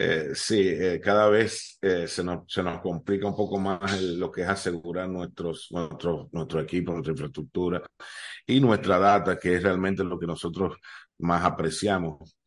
Eh, 0.01 0.29
sí, 0.33 0.69
eh, 0.69 1.01
cada 1.03 1.27
vez 1.29 1.77
eh, 1.81 2.07
se, 2.07 2.23
nos, 2.23 2.45
se 2.47 2.63
nos 2.63 2.79
complica 2.79 3.27
un 3.27 3.35
poco 3.35 3.59
más 3.59 3.93
el, 3.99 4.17
lo 4.17 4.31
que 4.31 4.43
es 4.43 4.47
asegurar 4.47 5.09
nuestros, 5.09 5.67
nuestro, 5.71 6.29
nuestro 6.31 6.61
equipo, 6.61 6.93
nuestra 6.93 7.11
infraestructura 7.11 7.83
y 8.47 8.61
nuestra 8.61 8.97
data, 8.97 9.37
que 9.37 9.55
es 9.55 9.63
realmente 9.63 10.03
lo 10.05 10.17
que 10.17 10.25
nosotros 10.27 10.77
más 11.17 11.43
apreciamos. 11.43 12.37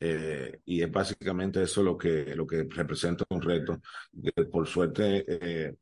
Eh, 0.00 0.60
y 0.66 0.82
es 0.82 0.90
básicamente 0.90 1.62
eso 1.62 1.82
lo 1.82 1.96
que, 1.96 2.34
lo 2.36 2.46
que 2.46 2.66
representa 2.68 3.24
un 3.30 3.40
reto. 3.40 3.80
Que 4.22 4.44
por 4.44 4.66
suerte, 4.66 5.24
eh, 5.28 5.74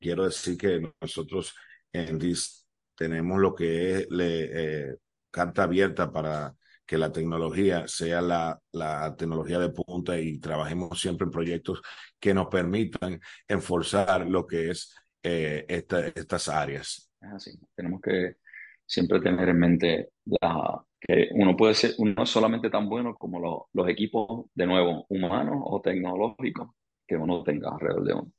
quiero 0.00 0.24
decir 0.24 0.56
que 0.56 0.92
nosotros 1.00 1.54
en 1.92 2.18
DIS 2.18 2.66
tenemos 2.94 3.38
lo 3.40 3.54
que 3.54 3.92
es 3.92 4.10
le, 4.10 4.90
eh, 4.92 4.96
carta 5.30 5.64
abierta 5.64 6.10
para 6.10 6.54
que 6.86 6.98
la 6.98 7.10
tecnología 7.12 7.86
sea 7.88 8.20
la, 8.20 8.58
la, 8.72 9.14
tecnología 9.16 9.58
de 9.58 9.70
punta 9.70 10.18
y 10.18 10.38
trabajemos 10.38 11.00
siempre 11.00 11.24
en 11.24 11.30
proyectos 11.30 11.80
que 12.20 12.34
nos 12.34 12.48
permitan 12.48 13.20
enforzar 13.48 14.26
lo 14.26 14.46
que 14.46 14.70
es 14.70 14.94
eh, 15.22 15.64
esta, 15.68 16.06
estas 16.08 16.48
áreas. 16.48 17.10
Es 17.20 17.32
así, 17.32 17.58
tenemos 17.74 18.00
que 18.00 18.36
siempre 18.86 19.20
tener 19.20 19.48
en 19.48 19.58
mente 19.58 20.08
que 21.00 21.28
uno 21.32 21.56
puede 21.56 21.74
ser, 21.74 21.92
uno 21.98 22.26
solamente 22.26 22.70
tan 22.70 22.88
bueno 22.88 23.14
como 23.14 23.40
lo, 23.40 23.68
los 23.72 23.88
equipos, 23.88 24.46
de 24.54 24.66
nuevo, 24.66 25.06
humanos 25.08 25.58
o 25.64 25.80
tecnológicos 25.80 26.70
que 27.06 27.16
uno 27.16 27.42
tenga 27.42 27.70
alrededor 27.70 28.04
de 28.04 28.14
uno. 28.14 28.32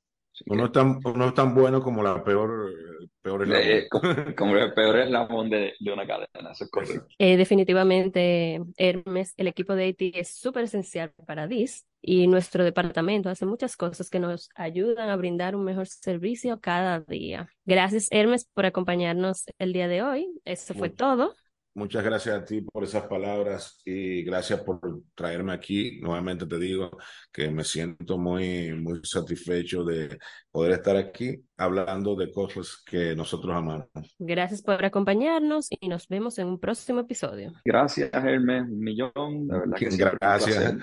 Uno, 0.47 0.65
es 0.65 0.71
tan, 0.71 0.99
uno 1.03 1.27
es 1.27 1.33
tan 1.33 1.55
bueno 1.55 1.81
como 1.81 2.03
la 2.03 2.23
peor, 2.23 2.73
peor 3.21 3.47
eh, 3.53 3.87
como, 3.89 4.57
el 4.57 4.73
peor 4.73 4.99
eslabón 4.99 5.49
de, 5.49 5.73
de 5.79 5.91
una 5.93 6.05
cadena, 6.05 6.51
eso 6.51 6.65
es 6.65 6.71
correcto. 6.71 7.07
Eh, 7.17 7.37
definitivamente, 7.37 8.61
Hermes, 8.77 9.33
el 9.37 9.47
equipo 9.47 9.75
de 9.75 9.87
IT 9.87 10.15
es 10.15 10.35
súper 10.35 10.65
esencial 10.65 11.13
para 11.25 11.47
DIS 11.47 11.85
y 12.01 12.27
nuestro 12.27 12.63
departamento 12.63 13.29
hace 13.29 13.45
muchas 13.45 13.75
cosas 13.75 14.09
que 14.09 14.19
nos 14.19 14.49
ayudan 14.55 15.09
a 15.09 15.15
brindar 15.15 15.55
un 15.55 15.63
mejor 15.63 15.87
servicio 15.87 16.59
cada 16.59 16.99
día. 16.99 17.49
Gracias, 17.65 18.07
Hermes, 18.11 18.47
por 18.53 18.65
acompañarnos 18.65 19.45
el 19.57 19.73
día 19.73 19.87
de 19.87 20.03
hoy. 20.03 20.27
Eso 20.45 20.73
fue 20.75 20.89
todo. 20.89 21.33
Muchas 21.75 22.05
gracias 22.05 22.33
a 22.33 22.45
ti 22.45 22.61
por 22.61 22.85
esas 22.85 23.03
palabras 23.03 23.81
y 23.83 24.23
gracias 24.23 24.61
por 24.61 24.79
traerme 25.13 25.51
aquí. 25.51 25.99
Nuevamente 25.99 26.45
te 26.45 26.57
digo 26.57 26.89
que 27.33 27.49
me 27.49 27.65
siento 27.65 28.17
muy, 28.17 28.71
muy 28.73 29.01
satisfecho 29.03 29.83
de 29.83 30.17
poder 30.49 30.71
estar 30.71 30.95
aquí 30.95 31.43
hablando 31.57 32.15
de 32.15 32.31
cosas 32.31 32.81
que 32.89 33.13
nosotros 33.13 33.53
amamos. 33.53 33.87
Gracias 34.17 34.61
por 34.61 34.85
acompañarnos 34.85 35.67
y 35.69 35.89
nos 35.89 36.07
vemos 36.07 36.39
en 36.39 36.47
un 36.47 36.61
próximo 36.61 37.01
episodio. 37.01 37.51
Gracias, 37.65 38.09
Hermes, 38.13 38.63
un 38.63 38.79
millón. 38.79 39.45
De 39.45 39.59
verdad 39.59 39.77
que 39.77 39.89
gracias. 39.97 40.75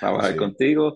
Trabajar 0.00 0.34
contigo 0.34 0.94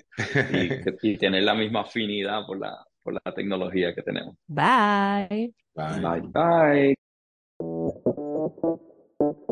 y, 0.53 0.69
y, 1.12 1.17
tener 1.17 1.45
la 1.45 1.55
misma 1.55 1.83
afinidad 1.83 2.45
por 2.45 2.59
la, 2.59 2.77
por 3.05 3.14
la 3.14 3.33
tecnología 3.33 3.95
que 3.95 4.03
tenemos. 4.03 4.35
Bye. 4.49 5.55
Bye. 5.77 6.01
Bye. 6.01 6.21
Bye. 6.33 7.04